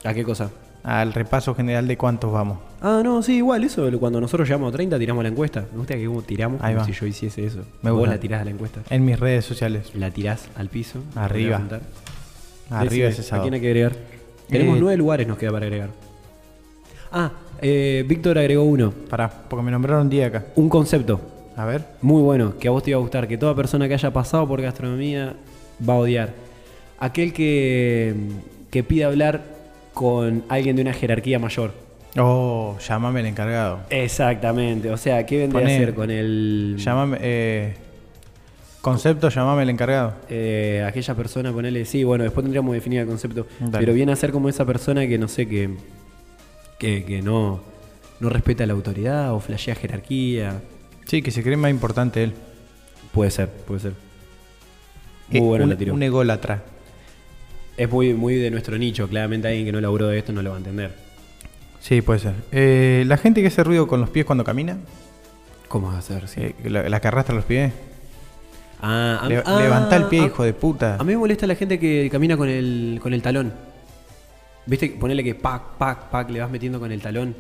¿A 0.03 0.13
qué 0.13 0.23
cosa? 0.23 0.49
Al 0.83 1.11
repaso 1.13 1.53
general 1.53 1.87
de 1.87 1.97
cuántos 1.97 2.31
vamos. 2.31 2.59
Ah, 2.81 3.01
no, 3.03 3.21
sí, 3.21 3.35
igual, 3.37 3.63
eso 3.65 3.87
cuando 3.99 4.21
nosotros 4.21 4.47
llegamos 4.47 4.69
a 4.73 4.75
30 4.77 4.97
tiramos 4.97 5.23
la 5.23 5.29
encuesta. 5.29 5.65
Me 5.73 5.77
gusta 5.79 5.95
que 5.95 6.05
como 6.05 6.21
tiramos 6.21 6.61
Ahí 6.61 6.73
como 6.73 6.85
va. 6.87 6.93
si 6.93 6.97
yo 6.97 7.05
hiciese 7.05 7.45
eso. 7.45 7.59
Me 7.81 7.91
Vos 7.91 7.99
gusta. 7.99 8.15
la 8.15 8.19
tirás 8.21 8.41
a 8.41 8.45
la 8.45 8.51
encuesta. 8.51 8.81
En 8.89 9.03
mis 9.05 9.19
redes 9.19 9.43
sociales. 9.45 9.91
La 9.93 10.09
tirás 10.11 10.47
al 10.55 10.69
piso. 10.69 10.99
Arriba. 11.15 11.61
Arriba 12.69 13.09
ese 13.09 13.21
¿A 13.21 13.23
sábado. 13.23 13.43
quién 13.43 13.53
hay 13.55 13.61
que 13.61 13.67
agregar? 13.67 13.93
Tenemos 14.49 14.77
Eh, 14.77 14.79
nueve 14.81 14.97
lugares, 14.97 15.27
nos 15.27 15.37
queda 15.37 15.51
para 15.51 15.65
agregar. 15.65 15.89
Ah, 17.11 17.31
eh, 17.61 18.03
Víctor 18.07 18.37
agregó 18.37 18.63
uno. 18.63 18.93
Pará, 19.09 19.29
porque 19.49 19.63
me 19.63 19.71
nombraron 19.71 20.09
día 20.09 20.27
acá. 20.27 20.45
Un 20.55 20.69
concepto 20.69 21.19
A 21.55 21.65
ver. 21.65 21.83
muy 22.01 22.21
bueno, 22.21 22.57
que 22.59 22.67
a 22.67 22.71
vos 22.71 22.83
te 22.83 22.91
iba 22.91 22.99
a 22.99 23.01
gustar, 23.01 23.27
que 23.27 23.37
toda 23.37 23.55
persona 23.55 23.87
que 23.87 23.93
haya 23.93 24.11
pasado 24.11 24.47
por 24.47 24.61
gastronomía 24.61 25.35
va 25.87 25.93
a 25.93 25.97
odiar. 25.97 26.33
Aquel 26.99 27.31
que, 27.33 28.13
que 28.71 28.83
pide 28.83 29.05
hablar 29.05 29.43
con 29.93 30.43
alguien 30.49 30.75
de 30.75 30.81
una 30.83 30.93
jerarquía 30.93 31.39
mayor. 31.39 31.71
Oh, 32.19 32.75
llámame 32.87 33.19
el 33.19 33.27
encargado. 33.27 33.79
Exactamente, 33.89 34.89
o 34.89 34.97
sea, 34.97 35.25
¿qué 35.25 35.39
vendría 35.39 35.61
Poné- 35.65 35.75
a 35.75 35.77
ser 35.77 35.93
con 35.93 36.09
el... 36.09 36.75
Llámame. 36.79 37.17
Eh, 37.21 37.73
concepto, 38.81 39.29
llámame 39.29 39.63
el 39.63 39.69
encargado. 39.69 40.13
eh, 40.29 40.84
aquella 40.88 41.15
persona, 41.15 41.51
ponele, 41.51 41.86
sí, 41.86 42.03
bueno, 42.03 42.24
después 42.24 42.43
tendríamos 42.43 42.72
que 42.72 42.75
definir 42.75 43.00
el 43.01 43.07
concepto, 43.07 43.48
Dale. 43.60 43.77
pero 43.79 43.93
viene 43.93 44.12
a 44.12 44.15
ser 44.15 44.31
como 44.31 44.50
esa 44.50 44.65
persona 44.65 45.07
que 45.07 45.17
no 45.17 45.27
sé, 45.27 45.48
que, 45.48 45.72
que, 46.79 47.03
que 47.05 47.22
no, 47.22 47.60
no 48.19 48.29
respeta 48.29 48.65
la 48.65 48.74
autoridad 48.74 49.34
o 49.34 49.39
flashea 49.39 49.75
jerarquía. 49.75 50.62
Sí, 51.05 51.22
que 51.22 51.31
se 51.31 51.41
cree 51.43 51.57
más 51.57 51.72
importante 51.72 52.24
él. 52.24 52.34
Puede 53.13 53.31
ser, 53.31 53.50
puede 53.50 53.79
ser. 53.81 53.93
Muy 55.29 55.39
Eh, 55.39 55.41
bueno 55.43 55.63
un, 55.65 55.69
la 55.72 55.77
tiró. 55.77 55.93
un 55.93 56.03
ególatra. 56.03 56.63
Es 57.77 57.89
muy, 57.91 58.13
muy 58.13 58.36
de 58.36 58.50
nuestro 58.51 58.77
nicho, 58.77 59.07
claramente 59.07 59.48
alguien 59.48 59.65
que 59.65 59.72
no 59.72 59.79
laburó 59.81 60.07
de 60.07 60.17
esto 60.17 60.34
no 60.34 60.41
lo 60.41 60.50
va 60.51 60.55
a 60.55 60.60
entender. 60.60 60.96
Sí, 61.79 62.01
puede 62.01 62.19
ser. 62.19 62.34
Eh, 62.51 63.03
la 63.07 63.17
gente 63.17 63.41
que 63.41 63.48
hace 63.48 63.63
ruido 63.63 63.88
con 63.88 64.01
los 64.01 64.10
pies 64.10 64.25
cuando 64.25 64.43
camina, 64.43 64.77
¿Cómo 65.67 65.88
va 65.91 65.98
a 65.98 66.01
ser? 66.01 66.27
Sí. 66.27 66.41
eh, 66.41 66.55
la, 66.69 66.88
la 66.89 67.00
que 67.01 67.07
arrastra 67.10 67.36
los 67.36 67.43
pies. 67.46 67.74
Ah, 68.81 69.19
a- 69.24 69.27
Le- 69.29 69.43
ah, 69.46 69.60
levantá 69.60 69.96
el 69.98 70.05
pie, 70.05 70.22
a- 70.22 70.25
hijo 70.27 70.43
de 70.43 70.53
puta. 70.53 70.96
A 70.96 71.03
mí 71.03 71.13
me 71.13 71.17
molesta 71.17 71.48
la 71.48 71.55
gente 71.55 71.79
que 71.79 72.10
camina 72.12 72.38
con 72.38 72.48
el, 72.50 73.00
con 73.01 73.13
el 73.13 73.22
talón. 73.22 73.51
¿Viste? 74.65 74.89
Ponele 75.00 75.24
que 75.24 75.34
pac, 75.36 75.77
pac, 75.77 76.10
pac, 76.10 76.29
le 76.29 76.39
vas 76.41 76.51
metiendo 76.51 76.79
con 76.79 76.91
el 76.91 77.01
talón. 77.01 77.34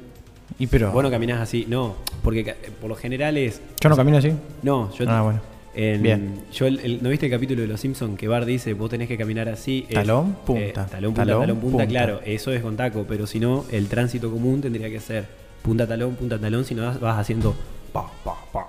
Y 0.57 0.67
pero. 0.67 0.91
Vos 0.91 1.03
no 1.03 1.11
caminás 1.11 1.41
así, 1.41 1.65
no. 1.67 1.95
Porque 2.23 2.55
por 2.79 2.89
lo 2.89 2.95
general 2.95 3.37
es. 3.37 3.61
yo 3.81 3.89
no 3.89 3.95
camino 3.95 4.17
así. 4.17 4.31
No, 4.63 4.91
yo. 4.93 5.05
Ah, 5.09 5.21
bueno. 5.21 5.41
en- 5.75 6.01
Bien. 6.01 6.41
Yo, 6.53 6.65
el- 6.65 6.79
el- 6.79 7.03
¿no 7.03 7.09
viste 7.09 7.27
el 7.27 7.31
capítulo 7.31 7.61
de 7.61 7.67
Los 7.67 7.81
Simpsons 7.81 8.17
que 8.17 8.27
Bart 8.27 8.47
dice, 8.47 8.73
vos 8.73 8.89
tenés 8.89 9.07
que 9.07 9.15
caminar 9.17 9.47
así? 9.49 9.85
Es, 9.89 9.93
Talón, 9.95 10.29
eh, 10.31 10.43
punta. 10.45 10.85
talón, 10.87 11.13
punta, 11.13 11.21
Talón, 11.25 11.41
talón, 11.41 11.57
punta, 11.59 11.71
punta. 11.77 11.87
claro. 11.87 12.21
Eso 12.25 12.51
es 12.51 12.61
con 12.63 12.75
taco, 12.77 13.05
pero 13.07 13.27
si 13.27 13.39
no, 13.39 13.65
el 13.71 13.87
tránsito 13.87 14.31
común 14.31 14.59
tendría 14.61 14.89
que 14.89 14.99
ser 14.99 15.25
punta, 15.61 15.85
talón, 15.85 16.15
punta, 16.15 16.39
talón, 16.39 16.63
si 16.65 16.73
no 16.73 16.83
vas, 16.83 16.99
vas 16.99 17.19
haciendo 17.19 17.53
pa, 17.93 18.09
pa, 18.23 18.35
pa. 18.51 18.67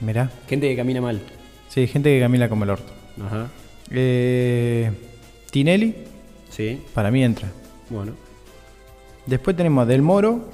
Mirá. 0.00 0.30
Gente 0.48 0.68
que 0.70 0.76
camina 0.76 1.00
mal. 1.02 1.20
Sí, 1.68 1.86
gente 1.86 2.14
que 2.14 2.20
camina 2.20 2.48
como 2.48 2.64
el 2.64 2.70
orto. 2.70 2.92
Ajá. 3.24 3.48
Eh, 3.90 4.90
Tinelli, 5.50 5.94
Sí, 6.50 6.82
para 6.94 7.10
mí 7.10 7.22
entra. 7.22 7.48
bueno. 7.90 8.12
Después 9.26 9.56
tenemos 9.56 9.82
a 9.82 9.86
Del 9.86 10.02
Moro. 10.02 10.48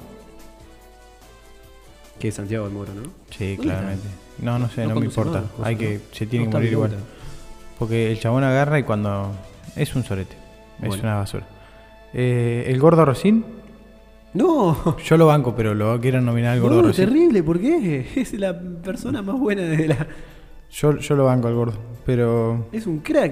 Que 2.19 2.29
es 2.29 2.35
Santiago 2.35 2.65
del 2.65 2.73
Moro, 2.73 2.93
¿no? 2.93 3.03
Sí, 3.29 3.55
¿Dónde 3.55 3.63
claramente. 3.63 4.07
No, 4.39 4.57
no 4.59 4.69
sé, 4.69 4.83
No 4.83 4.95
no, 4.95 4.99
me 4.99 5.05
importa. 5.05 5.43
Hay 5.61 5.75
que, 5.75 5.99
se 6.11 6.25
tiene 6.25 6.45
No 6.45 6.51
que 6.51 6.57
morir 6.57 6.71
igual. 6.71 6.91
Porque 7.77 8.11
el 8.11 8.19
chabón 8.19 8.43
agarra 8.43 8.79
y 8.79 8.83
cuando. 8.83 9.31
Es 9.75 9.95
un 9.95 10.03
sorete. 10.03 10.35
Es 10.81 10.97
una 10.99 11.15
basura. 11.15 11.45
Eh, 12.13 12.65
el 12.67 12.79
gordo 12.79 13.05
Rosín. 13.05 13.45
No, 14.33 14.97
Yo 15.05 15.15
lo 15.17 15.27
banco, 15.27 15.55
pero 15.55 15.75
lo 15.75 15.99
quieren 16.01 16.25
nominar 16.25 16.53
al 16.53 16.61
gordo 16.61 16.81
no, 16.81 16.87
Rosín. 16.87 17.05
terrible, 17.05 17.43
¿por 17.43 17.59
qué? 17.59 18.07
Es 18.15 18.33
la 18.33 18.59
persona 18.59 19.21
más 19.21 19.37
buena 19.39 19.61
de 19.61 19.87
la... 19.89 20.07
Yo, 20.73 20.97
yo 20.97 21.15
lo 21.15 21.25
banco 21.25 21.47
al 21.47 21.55
gordo. 21.55 21.77
Pero. 22.05 22.67
Es 22.71 22.85
un 22.87 22.99
crack. 22.99 23.31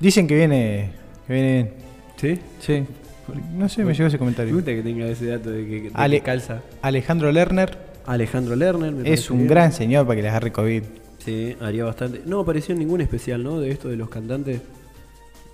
Dicen 0.00 0.26
que 0.26 0.34
viene. 0.34 0.90
Que 1.26 1.32
viene 1.32 1.52
bien. 1.52 1.72
¿Sí? 2.16 2.40
Sí. 2.60 2.84
No 3.54 3.68
sé, 3.68 3.84
me 3.84 3.92
llegó 3.92 4.06
ese 4.06 4.14
Me 4.16 4.18
comentario. 4.20 4.54
gusta 4.54 4.70
que 4.72 4.82
tenga 4.82 5.06
ese 5.06 5.26
dato 5.26 5.50
de 5.50 5.66
que, 5.66 5.74
de 5.74 5.82
que 5.82 5.90
Ale- 5.94 6.20
calza. 6.20 6.62
Alejandro 6.80 7.32
Lerner 7.32 7.76
Alejandro 8.06 8.54
Lerner. 8.54 8.92
me 8.92 9.12
es 9.12 9.28
un 9.32 9.38
bien. 9.38 9.48
gran 9.48 9.72
señor 9.72 10.06
para 10.06 10.14
que 10.16 10.22
le 10.22 10.28
agarre 10.28 10.52
COVID. 10.52 10.82
Sí, 11.18 11.56
haría 11.60 11.84
bastante. 11.84 12.22
No 12.24 12.38
apareció 12.40 12.72
en 12.74 12.78
ningún 12.78 13.00
especial, 13.00 13.42
¿no? 13.42 13.58
De 13.58 13.70
esto 13.72 13.88
de 13.88 13.96
los 13.96 14.08
cantantes. 14.08 14.60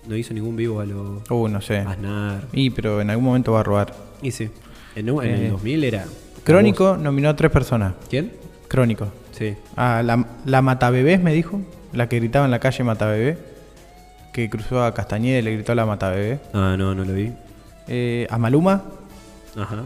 No 0.07 0.15
hizo 0.15 0.33
ningún 0.35 0.55
vivo 0.55 0.79
a 0.81 0.85
los 0.85 1.27
Uh, 1.31 1.47
no 1.47 1.61
sé. 1.61 1.77
Aznar. 1.79 2.43
Y, 2.53 2.69
pero 2.69 3.01
en 3.01 3.09
algún 3.09 3.25
momento 3.25 3.53
va 3.53 3.61
a 3.61 3.63
robar. 3.63 3.93
Y 4.21 4.29
sí. 4.31 4.49
En, 4.95 5.09
en 5.09 5.19
Eh, 5.23 5.45
el 5.45 5.51
2000 5.51 5.83
era. 5.83 6.05
Crónico 6.43 6.95
nominó 6.97 7.29
a 7.29 7.35
tres 7.35 7.49
personas. 7.49 7.95
¿Quién? 8.09 8.33
Crónico. 8.67 9.07
Sí. 9.33 9.55
A 9.75 10.01
la, 10.03 10.25
la 10.45 10.61
Matabebés 10.61 11.21
me 11.21 11.33
dijo. 11.33 11.59
La 11.91 12.07
que 12.09 12.17
gritaba 12.19 12.45
en 12.45 12.51
la 12.51 12.59
calle 12.59 12.83
Matabebé. 12.83 13.37
Que 14.31 14.49
cruzó 14.49 14.83
a 14.83 14.93
Castañeda 14.93 15.39
y 15.39 15.41
le 15.43 15.53
gritó 15.53 15.73
a 15.73 15.75
la 15.75 15.85
Matabebé. 15.85 16.39
Ah, 16.53 16.75
no, 16.77 16.95
no 16.95 17.03
lo 17.05 17.13
vi. 17.13 17.31
Eh, 17.87 18.25
a 18.29 18.37
Maluma. 18.37 18.83
Ajá. 19.55 19.83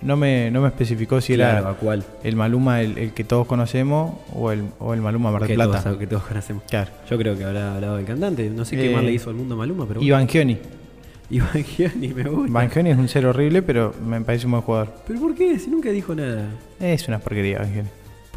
No 0.00 0.16
me, 0.16 0.50
no 0.50 0.62
me 0.62 0.68
especificó 0.68 1.20
si 1.20 1.34
Claro, 1.34 1.58
era 1.58 1.70
¿a 1.70 1.74
cuál? 1.74 2.02
el 2.24 2.36
Maluma 2.36 2.80
el, 2.80 2.96
el 2.96 3.12
que 3.12 3.22
todos 3.24 3.46
conocemos 3.46 4.14
o 4.32 4.50
el, 4.50 4.64
o 4.78 4.94
el 4.94 5.00
Maluma 5.02 5.30
Mar 5.30 5.42
del 5.42 5.48
Que 5.48 5.54
Plata. 5.56 5.82
todos, 5.82 5.98
que 5.98 6.06
todos 6.06 6.22
conocemos. 6.22 6.62
Claro. 6.70 6.90
Yo 7.10 7.18
creo 7.18 7.36
que 7.36 7.44
habrá 7.44 7.74
hablado 7.74 7.96
del 7.96 8.06
cantante. 8.06 8.48
No 8.48 8.64
sé 8.64 8.76
qué 8.76 8.90
Eh, 8.90 8.94
más 8.94 9.04
le 9.04 9.12
hizo 9.12 9.28
al 9.28 9.36
mundo 9.36 9.56
Maluma, 9.56 9.86
pero. 9.86 10.00
Iván 10.02 10.26
Gioni. 10.28 10.56
Iván 11.30 11.62
Gianni 11.64 12.08
me 12.14 12.22
gusta. 12.22 12.48
Iván 12.48 12.70
Gioni 12.70 12.90
es 12.90 12.96
un 12.98 13.08
ser 13.08 13.26
horrible, 13.26 13.60
pero 13.60 13.92
me 14.02 14.18
parece 14.22 14.46
un 14.46 14.52
buen 14.52 14.62
jugador. 14.62 14.94
¿Pero 15.06 15.20
por 15.20 15.34
qué? 15.34 15.58
Si 15.58 15.68
nunca 15.68 15.90
dijo 15.90 16.14
nada. 16.14 16.46
Es 16.80 17.06
una 17.08 17.18
porquería, 17.18 17.56
Iván 17.58 17.72
Gioni. 17.74 17.88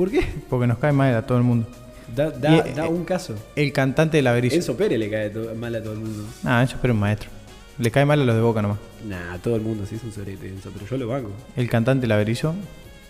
¿Por 0.01 0.09
qué? 0.09 0.25
Porque 0.49 0.65
nos 0.65 0.79
cae 0.79 0.91
mal 0.91 1.13
a 1.13 1.27
todo 1.27 1.37
el 1.37 1.43
mundo. 1.43 1.67
Da, 2.15 2.31
da, 2.31 2.55
Y, 2.55 2.69
eh, 2.71 2.73
da 2.75 2.87
un 2.87 3.05
caso. 3.05 3.35
El 3.55 3.71
cantante 3.71 4.17
de 4.17 4.23
la 4.23 4.31
Berizo. 4.31 4.55
Enzo 4.55 4.75
Pérez 4.75 4.97
le 4.97 5.11
cae 5.11 5.29
mal 5.53 5.75
a 5.75 5.83
todo 5.83 5.93
el 5.93 5.99
mundo. 5.99 6.23
Ah, 6.43 6.63
eso 6.63 6.75
pero 6.81 6.95
un 6.95 6.99
maestro. 7.01 7.29
Le 7.77 7.91
cae 7.91 8.03
mal 8.03 8.19
a 8.19 8.25
los 8.25 8.33
de 8.33 8.41
Boca 8.41 8.63
nomás. 8.63 8.79
Nah, 9.07 9.37
todo 9.37 9.55
el 9.55 9.61
mundo 9.61 9.85
sí 9.85 9.97
es 9.97 10.03
un 10.03 10.11
sorete 10.11 10.47
Enzo, 10.47 10.71
pero 10.73 10.87
yo 10.87 10.97
lo 10.97 11.07
banco. 11.07 11.29
El 11.55 11.69
cantante 11.69 12.01
de 12.01 12.07
la 12.07 12.17
Berizo 12.17 12.55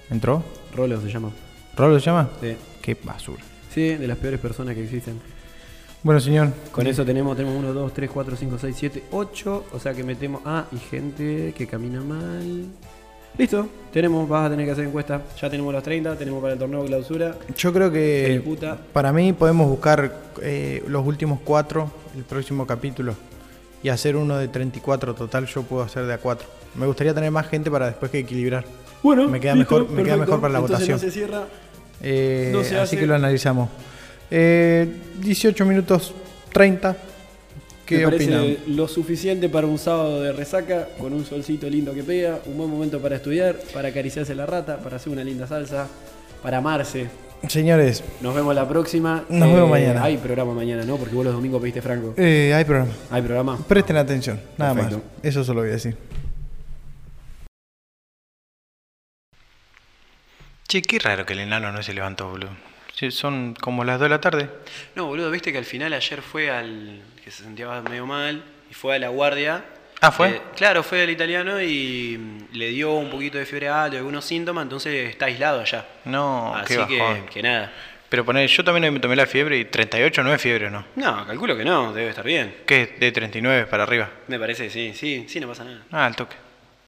entró. 0.09 0.43
Rolo 0.75 0.99
se 0.99 1.07
llama. 1.07 1.31
¿Rolo 1.77 1.97
se 1.97 2.07
llama? 2.07 2.29
Sí. 2.41 2.57
Qué 2.81 2.97
basura. 3.01 3.41
Sí, 3.73 3.95
de 3.95 4.05
las 4.05 4.17
peores 4.17 4.41
personas 4.41 4.75
que 4.75 4.83
existen. 4.83 5.17
Bueno, 6.03 6.19
señor. 6.19 6.49
Con 6.73 6.87
eso 6.87 7.05
tenemos, 7.05 7.37
tenemos 7.37 7.57
1, 7.57 7.71
2, 7.71 7.93
3, 7.93 8.09
4, 8.13 8.35
5, 8.35 8.57
6, 8.59 8.75
7, 8.77 9.03
8. 9.11 9.65
O 9.71 9.79
sea 9.79 9.93
que 9.93 10.03
metemos. 10.03 10.41
Ah, 10.43 10.65
y 10.73 10.77
gente 10.77 11.53
que 11.57 11.67
camina 11.67 12.01
mal. 12.01 12.65
Listo, 13.37 13.67
tenemos, 13.93 14.27
vas 14.27 14.47
a 14.47 14.49
tener 14.51 14.65
que 14.65 14.71
hacer 14.73 14.85
encuesta. 14.85 15.21
Ya 15.41 15.49
tenemos 15.49 15.73
los 15.73 15.81
30, 15.83 16.15
tenemos 16.15 16.41
para 16.41 16.53
el 16.53 16.59
torneo 16.59 16.81
de 16.81 16.87
clausura. 16.87 17.35
Yo 17.57 17.73
creo 17.73 17.91
que 17.91 18.41
puta. 18.43 18.77
para 18.93 19.11
mí 19.13 19.33
podemos 19.33 19.67
buscar 19.67 20.13
eh, 20.41 20.83
los 20.87 21.05
últimos 21.05 21.39
cuatro, 21.43 21.91
el 22.15 22.23
próximo 22.23 22.67
capítulo, 22.67 23.15
y 23.81 23.89
hacer 23.89 24.15
uno 24.15 24.37
de 24.37 24.47
34 24.47 25.15
total. 25.15 25.45
Yo 25.47 25.63
puedo 25.63 25.83
hacer 25.83 26.05
de 26.05 26.13
a 26.13 26.17
4. 26.17 26.47
Me 26.75 26.85
gustaría 26.85 27.13
tener 27.13 27.31
más 27.31 27.47
gente 27.47 27.71
para 27.71 27.87
después 27.87 28.11
que 28.11 28.19
equilibrar. 28.19 28.63
Bueno, 29.01 29.27
Me 29.27 29.39
queda 29.39 29.55
mejor- 29.55 29.89
me 29.89 30.03
queda 30.03 30.17
mejor 30.17 30.39
para 30.39 30.53
la 30.53 30.59
Entonces 30.59 30.87
votación. 30.87 30.97
No 30.97 30.99
se 30.99 31.11
cierra. 31.11 31.43
Eh, 32.01 32.49
No 32.53 32.61
se 32.63 32.67
así 32.75 32.95
hace. 32.95 32.97
que 32.97 33.07
lo 33.07 33.15
analizamos. 33.15 33.69
Eh, 34.29 34.87
18 35.19 35.65
minutos 35.65 36.13
30. 36.53 36.95
¿Qué 37.91 38.05
Me 38.05 38.05
parece 38.11 38.37
opinan? 38.37 38.75
lo 38.77 38.87
suficiente 38.87 39.49
para 39.49 39.67
un 39.67 39.77
sábado 39.77 40.21
de 40.21 40.31
resaca, 40.31 40.87
con 40.97 41.13
un 41.13 41.25
solcito 41.25 41.69
lindo 41.69 41.93
que 41.93 42.03
pega, 42.03 42.39
un 42.45 42.57
buen 42.57 42.69
momento 42.69 42.99
para 43.01 43.17
estudiar, 43.17 43.57
para 43.73 43.89
acariciarse 43.89 44.33
la 44.33 44.45
rata, 44.45 44.77
para 44.77 44.95
hacer 44.95 45.11
una 45.11 45.23
linda 45.23 45.45
salsa, 45.47 45.87
para 46.41 46.57
amarse. 46.59 47.09
Señores, 47.47 48.03
Nos 48.21 48.35
vemos 48.35 48.53
la 48.55 48.67
próxima. 48.67 49.25
Nos 49.27 49.51
vemos 49.53 49.69
mañana. 49.69 50.03
Hay 50.03 50.17
programa 50.17 50.53
mañana, 50.53 50.83
¿no? 50.85 50.97
Porque 50.97 51.15
vos 51.15 51.25
los 51.25 51.33
domingos 51.33 51.59
pediste 51.59 51.81
Franco. 51.81 52.13
eh, 52.15 52.53
hay 52.53 52.63
programa. 52.65 52.91
Hay 53.09 53.21
programa. 53.23 53.57
Presten 53.67 53.97
atención, 53.97 54.39
nada 54.57 54.73
Perfecto. 54.75 54.97
más. 54.97 55.05
Eso 55.25 55.43
solo 55.43 55.61
voy 55.61 55.69
a 55.69 55.73
decir. 55.73 55.97
Che, 60.67 60.81
qué 60.81 60.99
raro 60.99 61.25
que 61.25 61.33
el 61.33 61.39
enano 61.39 61.71
no 61.71 61.83
se 61.83 61.93
levantó, 61.93 62.29
boludo. 62.29 62.51
Sí, 63.01 63.09
Son 63.09 63.55
como 63.59 63.83
las 63.83 63.97
2 63.97 64.05
de 64.05 64.09
la 64.09 64.21
tarde. 64.21 64.47
No, 64.93 65.07
boludo, 65.07 65.31
viste 65.31 65.51
que 65.51 65.57
al 65.57 65.65
final 65.65 65.91
ayer 65.91 66.21
fue 66.21 66.51
al. 66.51 67.01
que 67.23 67.31
se 67.31 67.41
sentía 67.41 67.81
medio 67.81 68.05
mal 68.05 68.43
y 68.69 68.75
fue 68.75 68.95
a 68.95 68.99
la 68.99 69.09
guardia. 69.09 69.65
Ah, 70.01 70.11
¿fue? 70.11 70.29
Eh, 70.29 70.41
claro, 70.55 70.83
fue 70.83 71.01
al 71.01 71.09
italiano 71.09 71.59
y 71.59 72.15
mm, 72.19 72.55
le 72.55 72.67
dio 72.69 72.93
un 72.93 73.09
poquito 73.09 73.39
de 73.39 73.47
fiebre 73.47 73.69
alta 73.69 73.97
algunos 73.97 74.23
síntomas, 74.23 74.61
entonces 74.61 75.09
está 75.09 75.25
aislado 75.25 75.61
allá. 75.61 75.83
No, 76.05 76.55
Así 76.55 76.77
qué 76.77 76.85
que, 76.85 77.23
que 77.33 77.41
nada. 77.41 77.71
Pero 78.07 78.23
poner, 78.23 78.47
yo 78.47 78.63
también 78.63 78.93
me 78.93 78.99
tomé 78.99 79.15
la 79.15 79.25
fiebre 79.25 79.57
y 79.57 79.65
38 79.65 80.21
no 80.21 80.31
es 80.31 80.39
fiebre, 80.39 80.69
¿no? 80.69 80.85
No, 80.95 81.25
calculo 81.25 81.57
que 81.57 81.65
no, 81.65 81.93
debe 81.93 82.11
estar 82.11 82.25
bien. 82.25 82.53
¿Qué? 82.67 82.97
De 82.99 83.11
39 83.11 83.65
para 83.65 83.81
arriba. 83.81 84.11
Me 84.27 84.37
parece, 84.37 84.69
sí, 84.69 84.93
sí, 84.93 85.25
sí, 85.27 85.39
no 85.39 85.47
pasa 85.47 85.63
nada. 85.63 85.81
Ah, 85.91 86.05
al 86.05 86.15
toque. 86.15 86.35